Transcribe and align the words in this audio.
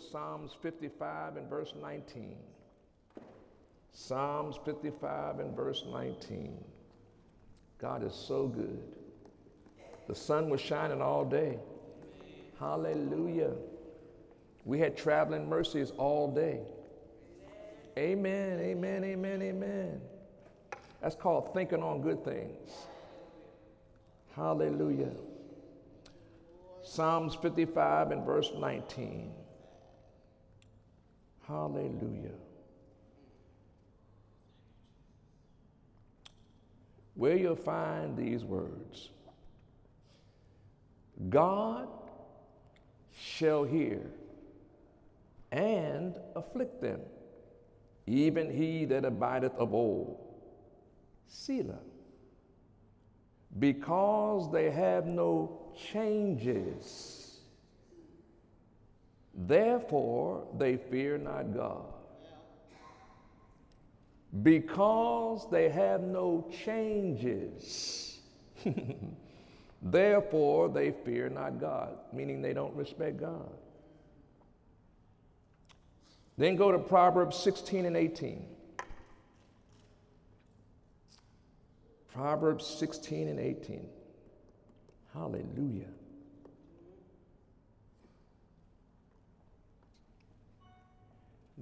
Psalms 0.00 0.56
55 0.62 1.36
and 1.36 1.48
verse 1.48 1.74
19. 1.80 2.36
Psalms 3.92 4.58
55 4.64 5.40
and 5.40 5.54
verse 5.54 5.84
19. 5.90 6.56
God 7.78 8.04
is 8.04 8.14
so 8.14 8.46
good. 8.46 8.82
The 10.08 10.14
sun 10.14 10.48
was 10.48 10.60
shining 10.60 11.02
all 11.02 11.24
day. 11.24 11.58
Hallelujah. 12.58 13.52
We 14.64 14.78
had 14.78 14.96
traveling 14.96 15.48
mercies 15.48 15.92
all 15.96 16.30
day. 16.30 16.60
Amen, 17.98 18.60
amen, 18.60 19.04
amen, 19.04 19.42
amen. 19.42 20.00
That's 21.00 21.14
called 21.14 21.52
thinking 21.54 21.82
on 21.82 22.02
good 22.02 22.24
things. 22.24 22.70
Hallelujah. 24.36 25.10
Psalms 26.82 27.34
55 27.36 28.10
and 28.10 28.24
verse 28.24 28.52
19. 28.56 29.32
Hallelujah. 31.50 32.38
Where 37.14 37.36
you'll 37.36 37.56
find 37.56 38.16
these 38.16 38.44
words 38.44 39.10
God 41.28 41.88
shall 43.12 43.64
hear 43.64 44.00
and 45.50 46.14
afflict 46.36 46.80
them, 46.80 47.00
even 48.06 48.48
he 48.48 48.84
that 48.84 49.04
abideth 49.04 49.54
of 49.56 49.74
old. 49.74 50.18
Selah. 51.26 51.80
Because 53.58 54.50
they 54.52 54.70
have 54.70 55.06
no 55.06 55.72
changes, 55.92 57.19
therefore 59.46 60.46
they 60.58 60.76
fear 60.76 61.18
not 61.18 61.54
God. 61.54 61.84
Because 64.42 65.48
they 65.50 65.68
have 65.68 66.02
no 66.02 66.48
changes, 66.64 68.20
therefore 69.82 70.68
they 70.68 70.92
fear 71.04 71.28
not 71.28 71.60
God, 71.60 71.98
meaning 72.12 72.40
they 72.40 72.52
don't 72.52 72.74
respect 72.76 73.18
God. 73.18 73.50
Then 76.38 76.56
go 76.56 76.70
to 76.70 76.78
Proverbs 76.78 77.36
16 77.36 77.84
and 77.84 77.96
18. 77.96 78.46
Proverbs 82.14 82.66
16 82.66 83.28
and 83.28 83.38
18. 83.38 83.86
Hallelujah. 85.12 85.88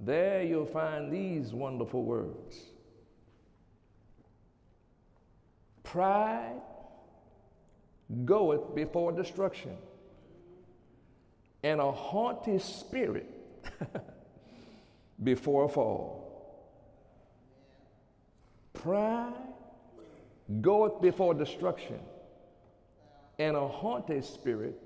There 0.05 0.43
you'll 0.43 0.65
find 0.65 1.11
these 1.11 1.53
wonderful 1.53 2.03
words 2.03 2.57
Pride 5.83 6.61
goeth 8.23 8.75
before 8.75 9.11
destruction, 9.11 9.75
and 11.63 11.81
a 11.81 11.91
haughty 11.91 12.59
spirit 12.59 13.27
before 15.23 15.65
a 15.65 15.69
fall. 15.69 16.19
Pride 18.73 19.33
goeth 20.61 21.01
before 21.01 21.33
destruction, 21.33 21.99
and 23.39 23.57
a 23.57 23.67
haughty 23.67 24.21
spirit 24.21 24.79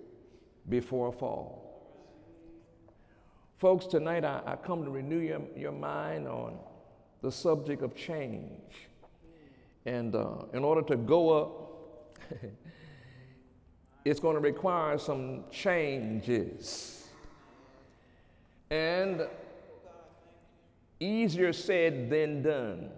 before 0.70 1.10
a 1.10 1.12
fall. 1.12 1.63
Folks, 3.64 3.86
tonight 3.86 4.26
I, 4.26 4.42
I 4.46 4.56
come 4.58 4.84
to 4.84 4.90
renew 4.90 5.20
your, 5.20 5.42
your 5.56 5.72
mind 5.72 6.28
on 6.28 6.58
the 7.22 7.32
subject 7.32 7.82
of 7.82 7.96
change. 7.96 8.90
And 9.86 10.14
uh, 10.14 10.48
in 10.52 10.66
order 10.66 10.82
to 10.82 10.98
go 10.98 11.30
up, 11.30 12.20
it's 14.04 14.20
going 14.20 14.36
to 14.36 14.42
require 14.42 14.98
some 14.98 15.46
changes. 15.50 17.08
And 18.70 19.26
easier 21.00 21.54
said 21.54 22.10
than 22.10 22.42
done. 22.42 22.90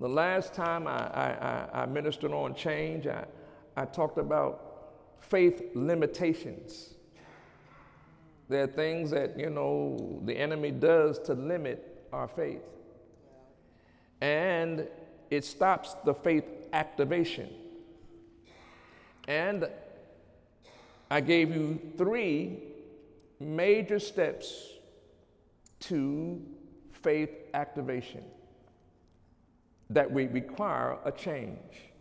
The 0.00 0.08
last 0.10 0.52
time 0.52 0.86
I, 0.86 0.98
I, 1.08 1.68
I, 1.72 1.86
ministered 1.86 2.32
on 2.32 2.54
change, 2.54 3.06
I, 3.06 3.24
I 3.74 3.86
talked 3.86 4.18
about 4.18 4.90
faith 5.18 5.62
limitations. 5.74 6.97
There 8.48 8.64
are 8.64 8.66
things 8.66 9.10
that, 9.10 9.38
you 9.38 9.50
know, 9.50 10.20
the 10.24 10.36
enemy 10.36 10.70
does 10.70 11.18
to 11.20 11.34
limit 11.34 12.06
our 12.12 12.28
faith. 12.28 12.62
And 14.20 14.88
it 15.30 15.44
stops 15.44 15.94
the 16.04 16.14
faith 16.14 16.44
activation. 16.72 17.50
And 19.26 19.68
I 21.10 21.20
gave 21.20 21.54
you 21.54 21.78
three 21.98 22.60
major 23.38 23.98
steps 23.98 24.72
to 25.80 26.42
faith 26.92 27.30
activation 27.54 28.24
that 29.90 30.10
we 30.10 30.26
require 30.26 30.98
a 31.04 31.12
change. 31.12 31.92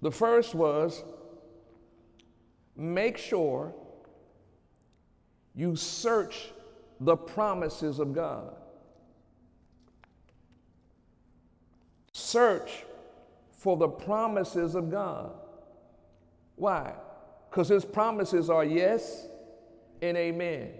The 0.00 0.10
first 0.10 0.54
was 0.54 1.04
make 2.76 3.16
sure 3.16 3.74
you 5.54 5.76
search 5.76 6.50
the 7.00 7.16
promises 7.16 7.98
of 7.98 8.14
God. 8.14 8.54
Search 12.12 12.84
for 13.50 13.76
the 13.76 13.88
promises 13.88 14.74
of 14.74 14.90
God. 14.90 15.32
Why? 16.56 16.92
Because 17.50 17.68
His 17.68 17.84
promises 17.84 18.48
are 18.50 18.64
yes 18.64 19.26
and 20.00 20.16
amen. 20.16 20.70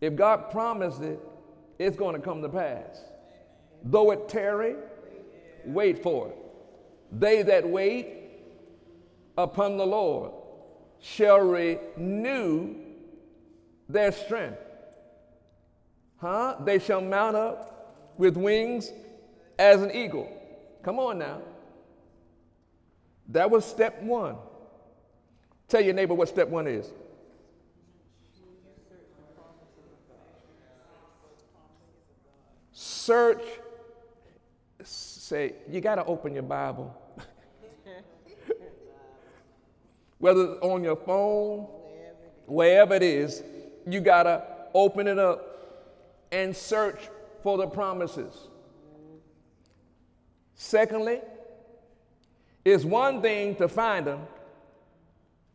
If 0.00 0.16
God 0.16 0.50
promised 0.50 1.02
it, 1.02 1.20
it's 1.78 1.96
going 1.96 2.14
to 2.14 2.20
come 2.20 2.42
to 2.42 2.48
pass. 2.48 3.02
Though 3.84 4.10
it 4.10 4.28
tarry, 4.28 4.76
wait 5.64 6.02
for 6.02 6.28
it. 6.28 6.36
They 7.12 7.42
that 7.42 7.68
wait 7.68 8.08
upon 9.36 9.76
the 9.76 9.86
Lord 9.86 10.32
shall 11.00 11.40
renew 11.40 12.76
their 13.88 14.12
strength. 14.12 14.58
Huh? 16.18 16.56
They 16.64 16.78
shall 16.78 17.00
mount 17.00 17.36
up 17.36 18.14
with 18.16 18.36
wings 18.36 18.92
as 19.58 19.82
an 19.82 19.90
eagle. 19.90 20.30
Come 20.82 20.98
on 20.98 21.18
now. 21.18 21.40
That 23.28 23.50
was 23.50 23.64
step 23.64 24.02
one. 24.02 24.36
Tell 25.68 25.80
your 25.80 25.94
neighbor 25.94 26.14
what 26.14 26.28
step 26.28 26.48
one 26.48 26.66
is. 26.66 26.90
Search, 32.72 33.42
say, 34.82 35.54
you 35.68 35.80
got 35.80 35.96
to 35.96 36.04
open 36.04 36.34
your 36.34 36.42
Bible. 36.42 36.94
Whether 40.18 40.58
on 40.60 40.84
your 40.84 40.96
phone, 40.96 41.66
wherever 42.46 42.94
it 42.94 43.02
is, 43.02 43.42
you 43.86 44.00
got 44.00 44.24
to 44.24 44.42
open 44.74 45.06
it 45.06 45.18
up 45.18 45.48
and 46.30 46.56
search 46.56 47.00
for 47.42 47.58
the 47.58 47.66
promises. 47.66 48.34
Secondly, 50.54 51.20
it's 52.64 52.84
one 52.84 53.20
thing 53.20 53.56
to 53.56 53.68
find 53.68 54.06
them, 54.06 54.20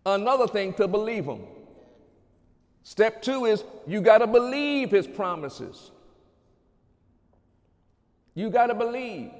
another 0.06 0.48
thing 0.48 0.74
to 0.74 0.88
believe 0.88 1.26
them. 1.26 1.42
Step 2.84 3.22
two 3.22 3.46
is 3.46 3.64
you 3.86 4.02
got 4.02 4.20
to 4.20 4.28
believe 4.28 4.92
his 4.92 5.08
promises. 5.08 5.92
You 8.34 8.50
got 8.50 8.68
to 8.68 8.76
believe. 8.76 9.32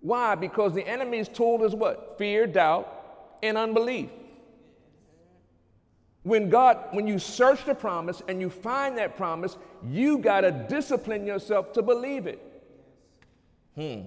Why? 0.00 0.34
Because 0.34 0.74
the 0.74 0.86
enemy's 0.86 1.28
told 1.28 1.62
us 1.62 1.72
what? 1.72 2.16
Fear, 2.18 2.48
doubt, 2.48 3.38
and 3.42 3.56
unbelief. 3.56 4.10
When 6.22 6.50
God, 6.50 6.88
when 6.92 7.06
you 7.06 7.18
search 7.18 7.64
the 7.64 7.74
promise 7.74 8.22
and 8.28 8.40
you 8.40 8.48
find 8.48 8.96
that 8.98 9.16
promise, 9.16 9.56
you 9.84 10.18
got 10.18 10.42
to 10.42 10.52
discipline 10.52 11.26
yourself 11.26 11.72
to 11.72 11.82
believe 11.82 12.26
it. 12.26 12.40
Hmm. 13.74 14.02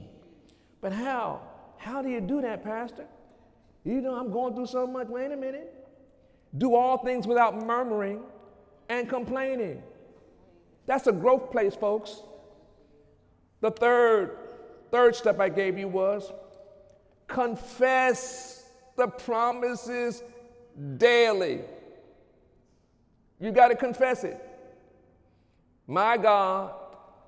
But 0.80 0.94
how? 0.94 1.42
How 1.78 2.02
do 2.02 2.10
you 2.10 2.22
do 2.22 2.42
that, 2.42 2.64
Pastor? 2.64 3.06
You 3.84 4.02
know, 4.02 4.16
I'm 4.16 4.32
going 4.32 4.56
through 4.56 4.68
so 4.68 4.88
much. 4.88 5.08
Wait 5.08 5.32
a 5.32 5.38
minute. 5.38 5.74
Do 6.58 6.74
all 6.74 6.98
things 6.98 7.28
without 7.28 7.66
murmuring 7.66 8.22
and 8.88 9.10
complaining. 9.10 9.84
That's 10.86 11.08
a 11.08 11.12
growth 11.12 11.52
place, 11.52 11.76
folks. 11.76 12.22
The 13.62 13.72
third, 13.72 14.38
third 14.92 15.16
step 15.16 15.40
I 15.40 15.50
gave 15.50 15.78
you 15.78 15.88
was 15.88 16.32
confess 17.28 18.70
the 18.96 19.08
promises 19.08 20.24
daily. 20.98 21.62
You 23.40 23.52
got 23.52 23.70
to 23.70 23.76
confess 23.76 24.24
it. 24.24 24.42
My 25.88 26.18
God 26.18 26.74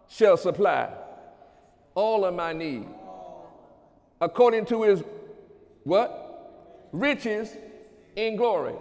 shall 0.08 0.38
supply 0.38 0.90
all 1.96 2.26
of 2.26 2.34
my 2.34 2.54
need 2.54 2.88
according 4.22 4.66
to 4.66 4.84
his 4.84 5.04
what? 5.84 6.90
Riches 6.92 7.56
in 8.16 8.36
glory. 8.36 8.76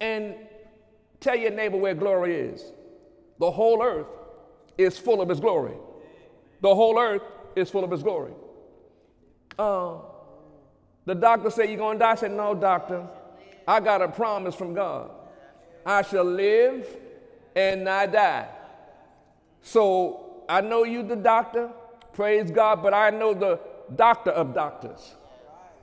And 0.00 0.34
tell 1.20 1.36
your 1.36 1.50
neighbor 1.50 1.76
where 1.76 1.94
glory 1.94 2.36
is. 2.36 2.62
The 3.38 3.50
whole 3.50 3.82
earth 3.82 4.06
is 4.76 4.98
full 4.98 5.20
of 5.20 5.28
his 5.28 5.40
glory. 5.40 5.74
The 6.60 6.74
whole 6.74 6.98
earth 6.98 7.22
is 7.54 7.70
full 7.70 7.84
of 7.84 7.90
his 7.90 8.02
glory. 8.02 8.32
Uh, 9.58 9.96
the 11.06 11.14
doctor 11.14 11.50
said, 11.50 11.68
You're 11.68 11.78
going 11.78 11.98
to 11.98 12.04
die? 12.04 12.12
I 12.12 12.14
said, 12.14 12.32
No, 12.32 12.54
doctor. 12.54 13.06
I 13.66 13.80
got 13.80 14.02
a 14.02 14.08
promise 14.08 14.54
from 14.54 14.74
God. 14.74 15.10
I 15.86 16.02
shall 16.02 16.24
live 16.24 16.84
and 17.54 17.84
not 17.84 18.12
die. 18.12 18.48
So 19.62 20.42
I 20.48 20.60
know 20.60 20.84
you, 20.84 21.04
the 21.04 21.16
doctor, 21.16 21.70
praise 22.12 22.50
God, 22.50 22.82
but 22.82 22.92
I 22.92 23.10
know 23.10 23.32
the 23.32 23.60
doctor 23.94 24.32
of 24.32 24.52
doctors. 24.52 25.14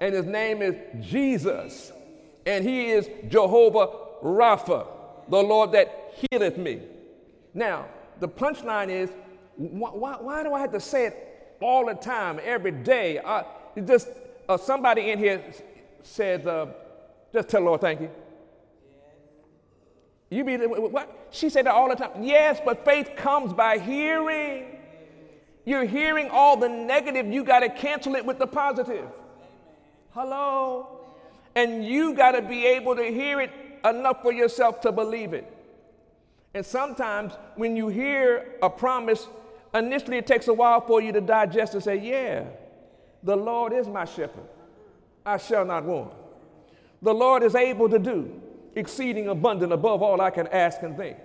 And 0.02 0.14
his 0.14 0.26
name 0.26 0.62
is 0.62 0.76
Jesus. 1.00 1.94
And 2.46 2.66
he 2.66 2.90
is 2.90 3.10
Jehovah 3.30 3.88
Rapha, 4.22 4.86
the 5.30 5.42
Lord 5.42 5.72
that 5.72 6.14
healeth 6.30 6.58
me. 6.58 6.82
Now, 7.54 7.86
the 8.20 8.28
punchline 8.28 8.90
is 8.90 9.10
why, 9.56 9.90
why, 9.92 10.18
why, 10.20 10.44
do 10.44 10.54
I 10.54 10.60
have 10.60 10.72
to 10.72 10.80
say 10.80 11.06
it 11.06 11.58
all 11.62 11.86
the 11.86 11.94
time, 11.94 12.40
every 12.44 12.72
day? 12.72 13.20
I, 13.20 13.46
just 13.86 14.10
uh, 14.50 14.58
somebody 14.58 15.12
in 15.12 15.20
here 15.20 15.44
said, 16.02 16.48
uh, 16.48 16.68
just 17.32 17.50
tell 17.50 17.62
the 17.62 17.66
Lord 17.68 17.82
thank 17.82 18.02
you. 18.02 18.10
You 20.34 20.44
be 20.44 20.58
what? 20.58 21.28
She 21.30 21.50
said 21.50 21.68
that 21.68 21.76
all 21.76 21.90
the 21.90 21.96
time. 21.96 22.24
Yes, 22.24 22.60
but 22.64 22.84
faith 22.84 23.12
comes 23.16 23.54
by 23.54 23.78
hearing. 23.78 24.66
You're 25.64 25.86
hearing 25.86 26.30
all 26.30 26.58
the 26.58 26.68
negative, 26.68 27.28
you 27.28 27.44
got 27.44 27.60
to 27.60 27.70
cancel 27.70 28.16
it 28.16 28.26
with 28.26 28.40
the 28.40 28.48
positive. 28.48 29.08
Hello? 30.12 31.00
And 31.56 31.86
you 31.86 32.16
got 32.16 32.32
to 32.32 32.42
be 32.42 32.66
able 32.66 32.96
to 32.96 33.04
hear 33.04 33.40
it 33.40 33.52
enough 33.86 34.22
for 34.24 34.34
yourself 34.34 34.82
to 34.82 34.92
believe 34.92 35.34
it. 35.34 35.46
And 36.54 36.66
sometimes 36.66 37.34
when 37.56 37.78
you 37.78 37.88
hear 37.88 38.56
a 38.62 38.70
promise, 38.70 39.28
initially 39.74 40.18
it 40.18 40.28
takes 40.28 40.48
a 40.48 40.54
while 40.54 40.82
for 40.82 41.02
you 41.02 41.12
to 41.12 41.22
digest 41.22 41.76
and 41.76 41.84
say, 41.84 41.96
Yeah, 41.96 42.46
the 43.22 43.36
Lord 43.36 43.72
is 43.72 43.88
my 43.88 44.06
shepherd. 44.06 44.48
I 45.26 45.38
shall 45.38 45.64
not 45.64 45.86
want. 45.86 46.12
The 47.02 47.14
Lord 47.14 47.44
is 47.44 47.56
able 47.56 47.88
to 47.90 48.00
do 48.00 48.42
exceeding 48.76 49.28
abundant 49.28 49.72
above 49.74 50.02
all 50.02 50.22
I 50.22 50.30
can 50.30 50.48
ask 50.48 50.82
and 50.82 50.98
think. 50.98 51.18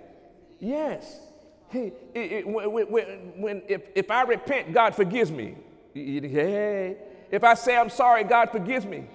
Yes. 0.59 1.19
He, 1.71 1.91
it, 2.13 2.31
it, 2.31 2.47
when, 2.47 2.87
when, 3.41 3.61
if, 3.67 3.81
if 3.95 4.09
I 4.11 4.23
repent, 4.23 4.73
God 4.73 4.95
forgives 4.95 5.31
me. 5.31 5.55
Hey, 5.93 6.97
if 7.31 7.43
I 7.43 7.53
say 7.53 7.77
I'm 7.77 7.89
sorry, 7.89 8.23
God 8.23 8.51
forgives 8.51 8.85
me. 8.85 9.05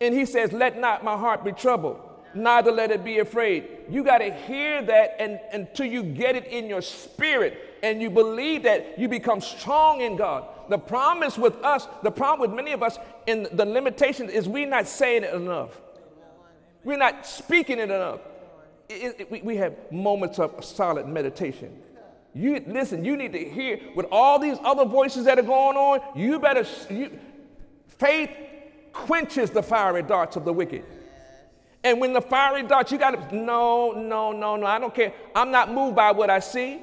And 0.00 0.14
He 0.14 0.24
says, 0.24 0.52
Let 0.52 0.78
not 0.80 1.04
my 1.04 1.16
heart 1.16 1.44
be 1.44 1.52
troubled, 1.52 2.00
neither 2.34 2.72
let 2.72 2.90
it 2.90 3.04
be 3.04 3.18
afraid. 3.18 3.68
You 3.88 4.02
got 4.02 4.18
to 4.18 4.32
hear 4.32 4.82
that 4.82 5.16
and, 5.18 5.38
until 5.52 5.86
you 5.86 6.02
get 6.02 6.36
it 6.36 6.46
in 6.46 6.68
your 6.68 6.82
spirit 6.82 7.78
and 7.82 8.00
you 8.00 8.10
believe 8.10 8.62
that, 8.64 8.98
you 8.98 9.08
become 9.08 9.40
strong 9.40 10.00
in 10.00 10.16
God. 10.16 10.44
The 10.68 10.78
promise 10.78 11.36
with 11.36 11.56
us, 11.64 11.86
the 12.02 12.10
problem 12.10 12.48
with 12.48 12.56
many 12.56 12.72
of 12.72 12.82
us, 12.82 12.98
and 13.26 13.46
the 13.46 13.64
limitation 13.64 14.30
is 14.30 14.48
we're 14.48 14.68
not 14.68 14.86
saying 14.86 15.24
it 15.24 15.34
enough. 15.34 15.80
We're 16.84 16.96
not 16.96 17.26
speaking 17.26 17.78
it 17.78 17.90
enough. 17.90 18.20
It, 18.88 19.20
it, 19.20 19.30
we, 19.30 19.42
we 19.42 19.56
have 19.56 19.74
moments 19.92 20.38
of 20.38 20.64
solid 20.64 21.06
meditation. 21.06 21.76
You 22.34 22.62
listen, 22.66 23.04
you 23.04 23.16
need 23.16 23.32
to 23.32 23.44
hear 23.44 23.80
with 23.94 24.06
all 24.12 24.38
these 24.38 24.56
other 24.62 24.84
voices 24.84 25.24
that 25.24 25.38
are 25.38 25.42
going 25.42 25.76
on, 25.76 26.00
you 26.14 26.38
better 26.38 26.64
you, 26.88 27.18
faith 27.88 28.30
quenches 28.92 29.50
the 29.50 29.62
fiery 29.62 30.02
darts 30.02 30.36
of 30.36 30.44
the 30.44 30.52
wicked. 30.52 30.84
And 31.82 32.00
when 32.00 32.12
the 32.12 32.20
fiery 32.20 32.62
darts, 32.62 32.92
you 32.92 32.98
got 32.98 33.30
to, 33.30 33.36
no, 33.36 33.92
no, 33.92 34.32
no, 34.32 34.56
no, 34.56 34.66
I 34.66 34.78
don't 34.78 34.94
care. 34.94 35.12
I'm 35.34 35.50
not 35.50 35.72
moved 35.72 35.96
by 35.96 36.12
what 36.12 36.28
I 36.28 36.38
see. 36.38 36.82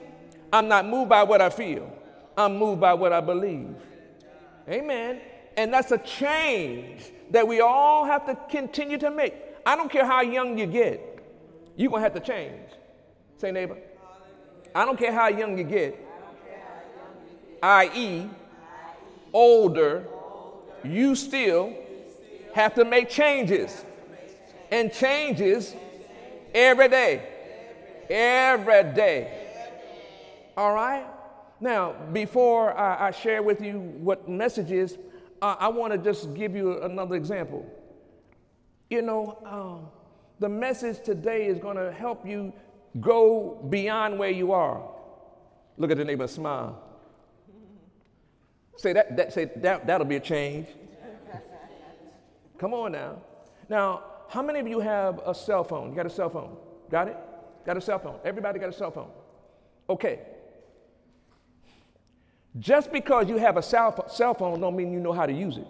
I'm 0.52 0.68
not 0.68 0.86
moved 0.86 1.10
by 1.10 1.24
what 1.24 1.40
I 1.40 1.50
feel. 1.50 1.92
I'm 2.36 2.58
moved 2.58 2.82
by 2.82 2.94
what 2.94 3.14
I 3.14 3.22
believe. 3.22 3.76
Amen. 4.68 5.22
And 5.56 5.74
that's 5.74 5.92
a 5.92 5.98
change 5.98 7.12
that 7.32 7.48
we 7.48 7.62
all 7.62 8.06
have 8.06 8.26
to 8.26 8.38
continue 8.50 8.98
to 8.98 9.12
make. 9.12 9.36
I 9.68 9.76
don't 9.76 9.92
care 9.92 10.06
how 10.06 10.22
young 10.22 10.58
you 10.58 10.66
get, 10.66 11.02
you're 11.76 11.90
going 11.90 12.02
to 12.02 12.04
have 12.04 12.14
to 12.14 12.22
change. 12.22 12.70
Say, 13.36 13.52
neighbor. 13.52 13.78
I 14.74 14.86
don't 14.86 14.98
care 14.98 15.12
how 15.12 15.28
young 15.28 15.58
you 15.58 15.66
get, 15.66 16.00
i.e., 17.62 18.30
older, 19.34 20.06
you 20.86 21.16
still 21.16 21.74
have 22.54 22.76
to 22.76 22.86
make 22.86 23.10
changes. 23.10 23.84
And 24.72 24.94
changes 24.94 25.76
every 26.56 26.88
day. 26.88 27.28
Every 28.10 28.84
day. 28.94 29.50
All 30.56 30.74
right? 30.74 31.06
Now, 31.60 31.92
before 32.14 32.74
I, 32.78 33.08
I 33.08 33.12
share 33.12 33.44
with 33.44 33.62
you 33.62 33.80
what 33.80 34.30
message 34.30 34.72
is, 34.72 34.98
I 35.42 35.68
want 35.68 35.92
to 35.92 36.00
just 36.00 36.34
give 36.36 36.56
you 36.56 36.82
another 36.84 37.16
example. 37.16 37.66
You 38.90 39.02
know, 39.02 39.38
um, 39.46 39.90
the 40.40 40.50
message 40.50 41.04
today 41.04 41.48
is 41.48 41.60
going 41.60 41.78
to 41.78 41.92
help 41.92 42.26
you 42.26 42.54
go 43.02 43.66
beyond 43.70 44.18
where 44.18 44.30
you 44.30 44.52
are. 44.52 44.82
Look 45.78 45.92
at 45.92 45.98
the 45.98 46.06
neighbor, 46.06 46.28
smile. 46.28 46.84
Say 48.78 48.94
that, 48.94 49.18
that 49.18 49.34
say 49.34 49.46
that 49.58 49.88
that'll 49.88 50.06
be 50.06 50.18
a 50.18 50.20
change. 50.20 50.68
Come 52.60 52.74
on 52.74 52.92
now. 52.92 53.22
Now, 53.70 54.04
how 54.30 54.42
many 54.42 54.60
of 54.60 54.68
you 54.68 54.80
have 54.80 55.20
a 55.26 55.34
cell 55.34 55.64
phone? 55.64 55.90
You 55.90 55.96
got 55.96 56.06
a 56.06 56.12
cell 56.12 56.30
phone? 56.30 56.56
Got 56.90 57.08
it? 57.10 57.18
Got 57.66 57.78
a 57.78 57.82
cell 57.82 58.00
phone. 58.00 58.20
Everybody 58.24 58.60
got 58.60 58.70
a 58.70 58.74
cell 58.74 58.92
phone. 58.92 59.10
Okay. 59.90 60.20
Just 62.60 62.92
because 62.92 63.30
you 63.30 63.38
have 63.38 63.58
a 63.58 63.62
cell, 63.62 64.08
cell 64.10 64.34
phone 64.34 64.60
don't 64.60 64.76
mean 64.76 64.92
you 64.92 65.00
know 65.00 65.12
how 65.12 65.26
to 65.26 65.34
use 65.34 65.58
it. 65.58 65.68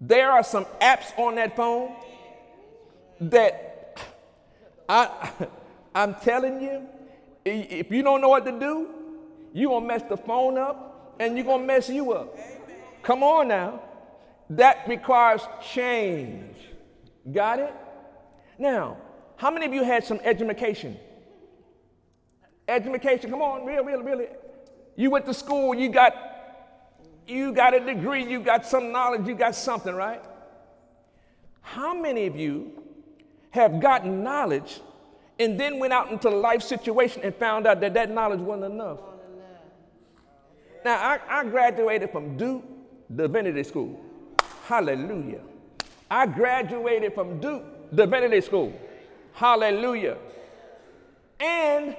There 0.00 0.30
are 0.30 0.44
some 0.44 0.64
apps 0.80 1.16
on 1.18 1.34
that 1.36 1.56
phone 1.56 1.94
that 3.20 3.98
I, 4.88 5.32
I'm 5.94 6.14
telling 6.16 6.60
you, 6.60 6.86
if 7.44 7.90
you 7.90 8.02
don't 8.02 8.20
know 8.20 8.28
what 8.28 8.44
to 8.44 8.52
do, 8.52 8.88
you're 9.52 9.70
going 9.70 9.82
to 9.82 9.88
mess 9.88 10.02
the 10.08 10.16
phone 10.16 10.58
up 10.58 11.16
and 11.18 11.36
you're 11.36 11.46
going 11.46 11.62
to 11.62 11.66
mess 11.66 11.88
you 11.88 12.12
up. 12.12 12.36
Come 13.02 13.22
on 13.22 13.48
now. 13.48 13.82
That 14.50 14.88
requires 14.88 15.42
change. 15.72 16.56
Got 17.30 17.58
it? 17.58 17.74
Now, 18.58 18.96
how 19.36 19.50
many 19.50 19.66
of 19.66 19.74
you 19.74 19.84
had 19.84 20.04
some 20.04 20.20
education? 20.22 20.96
Education, 22.66 23.30
come 23.30 23.42
on, 23.42 23.64
real, 23.64 23.84
real, 23.84 24.02
really. 24.02 24.26
You 24.96 25.10
went 25.10 25.26
to 25.26 25.34
school, 25.34 25.74
you 25.74 25.88
got 25.88 26.27
you 27.28 27.52
got 27.52 27.74
a 27.74 27.80
degree, 27.80 28.24
you 28.24 28.40
got 28.40 28.66
some 28.66 28.90
knowledge, 28.92 29.26
you 29.26 29.34
got 29.34 29.54
something, 29.54 29.94
right? 29.94 30.22
How 31.60 31.94
many 31.94 32.26
of 32.26 32.36
you 32.36 32.82
have 33.50 33.80
gotten 33.80 34.22
knowledge 34.22 34.80
and 35.38 35.58
then 35.60 35.78
went 35.78 35.92
out 35.92 36.10
into 36.10 36.30
life 36.30 36.62
situation 36.62 37.22
and 37.22 37.34
found 37.34 37.66
out 37.66 37.80
that 37.80 37.94
that 37.94 38.10
knowledge 38.10 38.40
wasn't 38.40 38.72
enough? 38.72 39.00
Now, 40.84 40.96
I, 40.96 41.18
I 41.28 41.44
graduated 41.44 42.10
from 42.10 42.36
Duke 42.36 42.64
Divinity 43.14 43.62
School. 43.64 44.00
Hallelujah. 44.64 45.40
I 46.10 46.26
graduated 46.26 47.14
from 47.14 47.40
Duke 47.40 47.94
Divinity 47.94 48.40
School. 48.40 48.72
Hallelujah. 49.32 50.16
And 51.40 51.96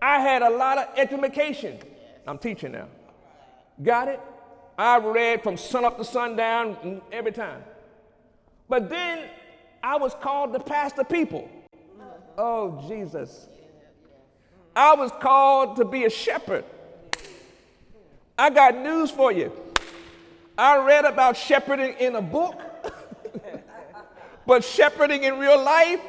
I 0.00 0.20
had 0.20 0.42
a 0.42 0.50
lot 0.50 0.78
of 0.78 0.88
education. 0.96 1.78
I'm 2.26 2.38
teaching 2.38 2.72
now. 2.72 2.88
Got 3.82 4.08
it? 4.08 4.20
I 4.78 4.98
read 4.98 5.42
from 5.42 5.56
sun 5.56 5.84
up 5.84 5.96
to 5.98 6.04
sundown 6.04 7.00
every 7.10 7.32
time. 7.32 7.62
But 8.68 8.90
then 8.90 9.28
I 9.82 9.96
was 9.96 10.14
called 10.20 10.52
to 10.52 10.60
pastor 10.60 11.04
people. 11.04 11.48
Oh, 12.36 12.84
Jesus. 12.88 13.48
I 14.74 14.94
was 14.94 15.10
called 15.20 15.76
to 15.76 15.84
be 15.84 16.04
a 16.04 16.10
shepherd. 16.10 16.64
I 18.38 18.50
got 18.50 18.76
news 18.76 19.10
for 19.10 19.32
you. 19.32 19.52
I 20.58 20.84
read 20.84 21.04
about 21.04 21.36
shepherding 21.36 21.94
in 21.98 22.16
a 22.16 22.22
book, 22.22 22.60
but 24.46 24.64
shepherding 24.64 25.22
in 25.24 25.38
real 25.38 25.62
life, 25.62 26.00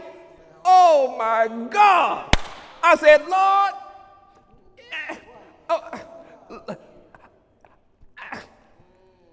oh 0.65 1.15
my 1.17 1.47
God. 1.69 2.33
I 2.83 2.95
said, 2.95 3.27
Lord, 3.27 3.73
eh, 5.09 5.15
oh, 5.69 6.06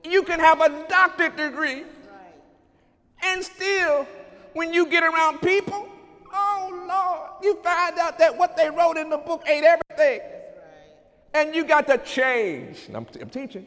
you 0.05 0.23
can 0.23 0.39
have 0.41 0.61
a 0.61 0.87
doctorate 0.89 1.37
degree 1.37 1.85
and 3.23 3.43
still, 3.43 4.07
when 4.53 4.73
you 4.73 4.87
get 4.87 5.03
around 5.03 5.41
people, 5.41 5.89
Oh, 6.35 6.85
Lord. 6.89 7.45
You 7.45 7.63
find 7.63 7.99
out 7.99 8.19
that 8.19 8.37
what 8.37 8.57
they 8.57 8.69
wrote 8.69 8.97
in 8.97 9.09
the 9.09 9.19
book 9.19 9.45
ain't 9.49 9.65
everything. 9.65 10.21
And 11.33 11.55
you 11.55 11.65
got 11.65 11.87
to 11.87 11.99
change. 11.99 12.89
I'm, 12.93 13.07
I'm 13.21 13.31
teaching. 13.31 13.67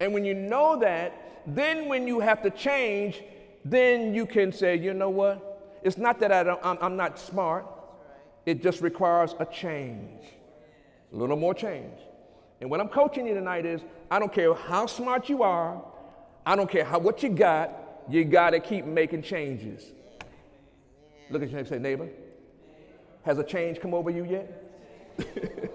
And 0.00 0.12
when 0.12 0.24
you 0.24 0.34
know 0.34 0.78
that, 0.80 1.42
then 1.46 1.88
when 1.88 2.08
you 2.08 2.20
have 2.20 2.42
to 2.42 2.50
change, 2.50 3.22
then 3.64 4.14
you 4.14 4.26
can 4.26 4.52
say, 4.52 4.76
you 4.76 4.94
know 4.94 5.10
what? 5.10 5.80
It's 5.82 5.98
not 5.98 6.18
that 6.20 6.32
I 6.32 6.42
don't, 6.42 6.60
I'm, 6.64 6.78
I'm 6.80 6.96
not 6.96 7.18
smart. 7.18 7.66
It 8.46 8.62
just 8.62 8.80
requires 8.80 9.34
a 9.38 9.46
change, 9.46 10.22
a 11.12 11.16
little 11.16 11.36
more 11.36 11.54
change. 11.54 11.98
And 12.64 12.70
what 12.70 12.80
I'm 12.80 12.88
coaching 12.88 13.26
you 13.26 13.34
tonight 13.34 13.66
is 13.66 13.82
I 14.10 14.18
don't 14.18 14.32
care 14.32 14.54
how 14.54 14.86
smart 14.86 15.28
you 15.28 15.42
are, 15.42 15.84
I 16.46 16.56
don't 16.56 16.70
care 16.70 16.82
how 16.82 16.98
what 16.98 17.22
you 17.22 17.28
got, 17.28 17.70
you 18.08 18.24
got 18.24 18.50
to 18.52 18.58
keep 18.58 18.86
making 18.86 19.20
changes. 19.20 19.92
Look 21.28 21.42
at 21.42 21.50
your 21.50 21.58
neighbor 21.58 21.68
say, 21.68 21.78
neighbor, 21.78 22.08
has 23.22 23.38
a 23.38 23.44
change 23.44 23.80
come 23.80 23.92
over 23.92 24.08
you 24.08 24.24
yet? 24.24 25.74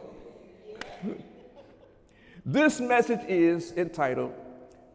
this 2.43 2.79
message 2.79 3.21
is 3.27 3.71
entitled 3.73 4.33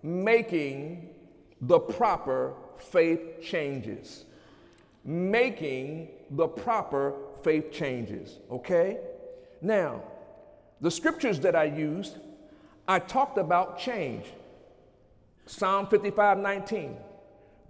Making 0.02 1.10
the 1.60 1.78
Proper 1.78 2.54
Faith 2.76 3.40
Changes. 3.40 4.24
Making 5.04 6.08
the 6.32 6.48
proper 6.48 7.14
faith 7.44 7.70
changes, 7.70 8.40
okay? 8.50 8.98
Now, 9.62 10.02
the 10.84 10.90
scriptures 10.90 11.40
that 11.40 11.56
I 11.56 11.64
used, 11.64 12.18
I 12.86 12.98
talked 12.98 13.38
about 13.38 13.78
change. 13.78 14.26
Psalm 15.46 15.86
55 15.86 16.36
19. 16.36 16.98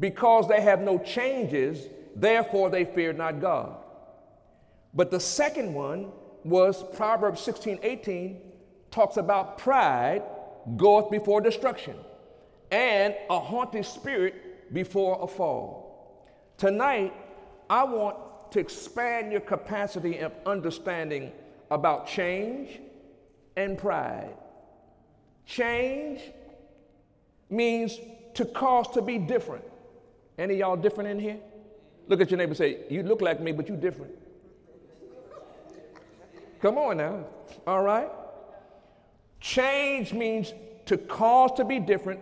Because 0.00 0.48
they 0.48 0.60
have 0.60 0.80
no 0.80 0.98
changes, 0.98 1.86
therefore 2.16 2.70
they 2.70 2.84
fear 2.84 3.12
not 3.12 3.40
God. 3.40 3.76
But 4.94 5.12
the 5.12 5.20
second 5.20 5.72
one 5.72 6.10
was 6.42 6.82
Proverbs 6.96 7.40
16 7.42 7.78
18, 7.84 8.40
talks 8.90 9.16
about 9.16 9.58
pride 9.58 10.24
goeth 10.76 11.08
before 11.08 11.40
destruction, 11.40 11.94
and 12.72 13.14
a 13.30 13.38
haughty 13.38 13.84
spirit 13.84 14.74
before 14.74 15.20
a 15.22 15.28
fall. 15.28 16.26
Tonight, 16.58 17.14
I 17.70 17.84
want 17.84 18.16
to 18.50 18.58
expand 18.58 19.30
your 19.30 19.40
capacity 19.40 20.18
of 20.18 20.32
understanding 20.46 21.30
about 21.70 22.08
change 22.08 22.80
and 23.56 23.78
pride. 23.78 24.34
Change 25.46 26.20
means 27.50 27.98
to 28.34 28.44
cause 28.44 28.88
to 28.94 29.02
be 29.02 29.18
different. 29.18 29.64
Any 30.38 30.56
y'all 30.56 30.76
different 30.76 31.10
in 31.10 31.18
here? 31.18 31.38
Look 32.08 32.20
at 32.20 32.30
your 32.30 32.38
neighbor 32.38 32.54
say, 32.54 32.80
You 32.90 33.02
look 33.02 33.20
like 33.20 33.40
me, 33.40 33.52
but 33.52 33.68
you 33.68 33.76
different. 33.76 34.12
Come 36.60 36.78
on 36.78 36.96
now. 36.96 37.24
All 37.66 37.82
right? 37.82 38.10
Change 39.40 40.12
means 40.12 40.52
to 40.86 40.96
cause 40.96 41.52
to 41.56 41.64
be 41.64 41.78
different. 41.78 42.20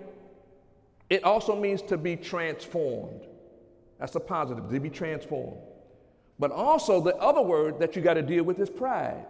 It 1.09 1.25
also 1.25 1.55
means 1.55 1.83
to 1.83 1.97
be 1.97 2.17
transformed. 2.17 3.21
That's 3.99 4.15
a 4.17 4.21
positive, 4.21 4.69
to 4.69 4.81
be 4.81 4.91
transformed. 4.91 5.59
But 6.39 6.51
also, 6.51 7.01
the 7.01 7.15
other 7.17 7.43
word 7.43 7.79
that 7.79 7.95
you 7.95 8.03
got 8.03 8.15
to 8.15 8.23
deal 8.23 8.43
with 8.43 8.59
is 8.59 8.69
pride. 8.69 9.25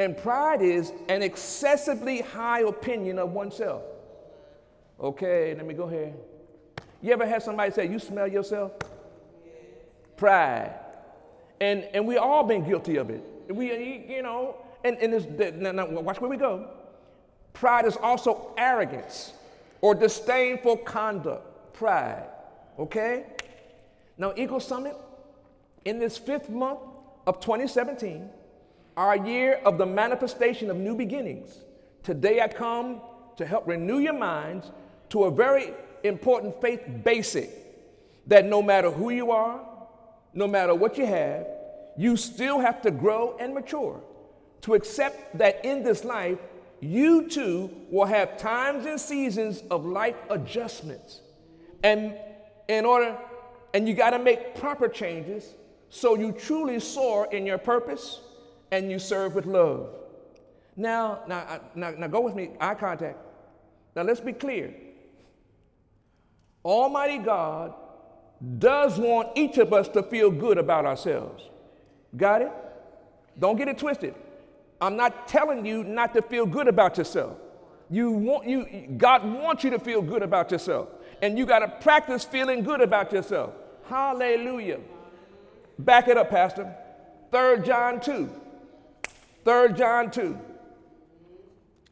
And 0.00 0.16
pride 0.16 0.62
is 0.62 0.94
an 1.10 1.20
excessively 1.20 2.22
high 2.22 2.60
opinion 2.60 3.18
of 3.18 3.32
oneself. 3.32 3.82
Okay, 4.98 5.54
let 5.54 5.66
me 5.66 5.74
go 5.74 5.86
here. 5.86 6.14
You 7.02 7.12
ever 7.12 7.26
had 7.26 7.42
somebody 7.42 7.70
say, 7.70 7.86
You 7.86 7.98
smell 7.98 8.26
yourself? 8.26 8.72
Pride. 10.16 10.74
And, 11.60 11.84
and 11.92 12.06
we 12.06 12.16
all 12.16 12.44
been 12.44 12.64
guilty 12.64 12.96
of 12.96 13.10
it. 13.10 13.22
We, 13.50 14.06
you 14.08 14.22
know, 14.22 14.56
and, 14.84 14.96
and 14.96 15.12
this, 15.12 15.54
now, 15.56 15.72
now 15.72 15.86
watch 15.86 16.18
where 16.18 16.30
we 16.30 16.38
go. 16.38 16.70
Pride 17.52 17.84
is 17.84 17.98
also 17.98 18.54
arrogance 18.56 19.34
or 19.82 19.94
disdainful 19.94 20.78
conduct. 20.78 21.74
Pride. 21.74 22.24
Okay? 22.78 23.26
Now, 24.16 24.32
Eagle 24.34 24.60
Summit, 24.60 24.96
in 25.84 25.98
this 25.98 26.16
fifth 26.16 26.48
month 26.48 26.80
of 27.26 27.38
2017, 27.40 28.30
our 29.00 29.16
year 29.16 29.58
of 29.64 29.78
the 29.78 29.86
manifestation 29.86 30.70
of 30.70 30.76
new 30.76 30.94
beginnings, 30.94 31.60
today 32.02 32.42
I 32.42 32.48
come 32.48 33.00
to 33.38 33.46
help 33.46 33.66
renew 33.66 33.98
your 33.98 34.12
minds 34.12 34.70
to 35.08 35.24
a 35.24 35.30
very 35.30 35.72
important 36.04 36.60
faith 36.60 36.82
basic 37.02 37.48
that 38.26 38.44
no 38.44 38.60
matter 38.60 38.90
who 38.90 39.08
you 39.08 39.30
are, 39.30 39.66
no 40.34 40.46
matter 40.46 40.74
what 40.74 40.98
you 40.98 41.06
have, 41.06 41.46
you 41.96 42.14
still 42.14 42.60
have 42.60 42.82
to 42.82 42.90
grow 42.90 43.38
and 43.40 43.54
mature 43.54 44.02
to 44.60 44.74
accept 44.74 45.38
that 45.38 45.64
in 45.64 45.82
this 45.82 46.04
life, 46.04 46.38
you 46.80 47.26
too 47.26 47.70
will 47.90 48.04
have 48.04 48.36
times 48.36 48.84
and 48.84 49.00
seasons 49.00 49.62
of 49.70 49.86
life 49.86 50.16
adjustments. 50.28 51.22
And 51.82 52.16
in 52.68 52.84
order, 52.84 53.16
and 53.72 53.88
you 53.88 53.94
got 53.94 54.10
to 54.10 54.18
make 54.18 54.56
proper 54.56 54.88
changes 54.88 55.54
so 55.88 56.16
you 56.16 56.32
truly 56.32 56.78
soar 56.80 57.28
in 57.32 57.46
your 57.46 57.56
purpose 57.56 58.20
and 58.70 58.90
you 58.90 58.98
serve 58.98 59.34
with 59.34 59.46
love. 59.46 59.88
Now, 60.76 61.22
now, 61.26 61.60
now, 61.74 61.90
now 61.90 62.06
go 62.06 62.20
with 62.20 62.34
me, 62.34 62.50
eye 62.60 62.74
contact. 62.74 63.18
Now 63.94 64.02
let's 64.02 64.20
be 64.20 64.32
clear. 64.32 64.72
Almighty 66.64 67.18
God 67.18 67.74
does 68.58 68.98
want 68.98 69.36
each 69.36 69.58
of 69.58 69.72
us 69.72 69.88
to 69.88 70.02
feel 70.02 70.30
good 70.30 70.58
about 70.58 70.86
ourselves. 70.86 71.44
Got 72.16 72.42
it? 72.42 72.52
Don't 73.38 73.56
get 73.56 73.68
it 73.68 73.78
twisted. 73.78 74.14
I'm 74.80 74.96
not 74.96 75.28
telling 75.28 75.66
you 75.66 75.84
not 75.84 76.14
to 76.14 76.22
feel 76.22 76.46
good 76.46 76.68
about 76.68 76.96
yourself. 76.96 77.36
You 77.90 78.12
want 78.12 78.48
you 78.48 78.86
God 78.96 79.24
wants 79.24 79.64
you 79.64 79.70
to 79.70 79.78
feel 79.78 80.00
good 80.00 80.22
about 80.22 80.50
yourself. 80.50 80.88
And 81.22 81.36
you 81.36 81.44
got 81.44 81.58
to 81.58 81.68
practice 81.68 82.24
feeling 82.24 82.62
good 82.62 82.80
about 82.80 83.12
yourself. 83.12 83.52
Hallelujah. 83.86 84.80
Back 85.78 86.08
it 86.08 86.16
up, 86.16 86.30
Pastor. 86.30 86.74
3 87.30 87.62
John 87.66 88.00
2. 88.00 88.30
3 89.44 89.72
John 89.72 90.10
2 90.10 90.38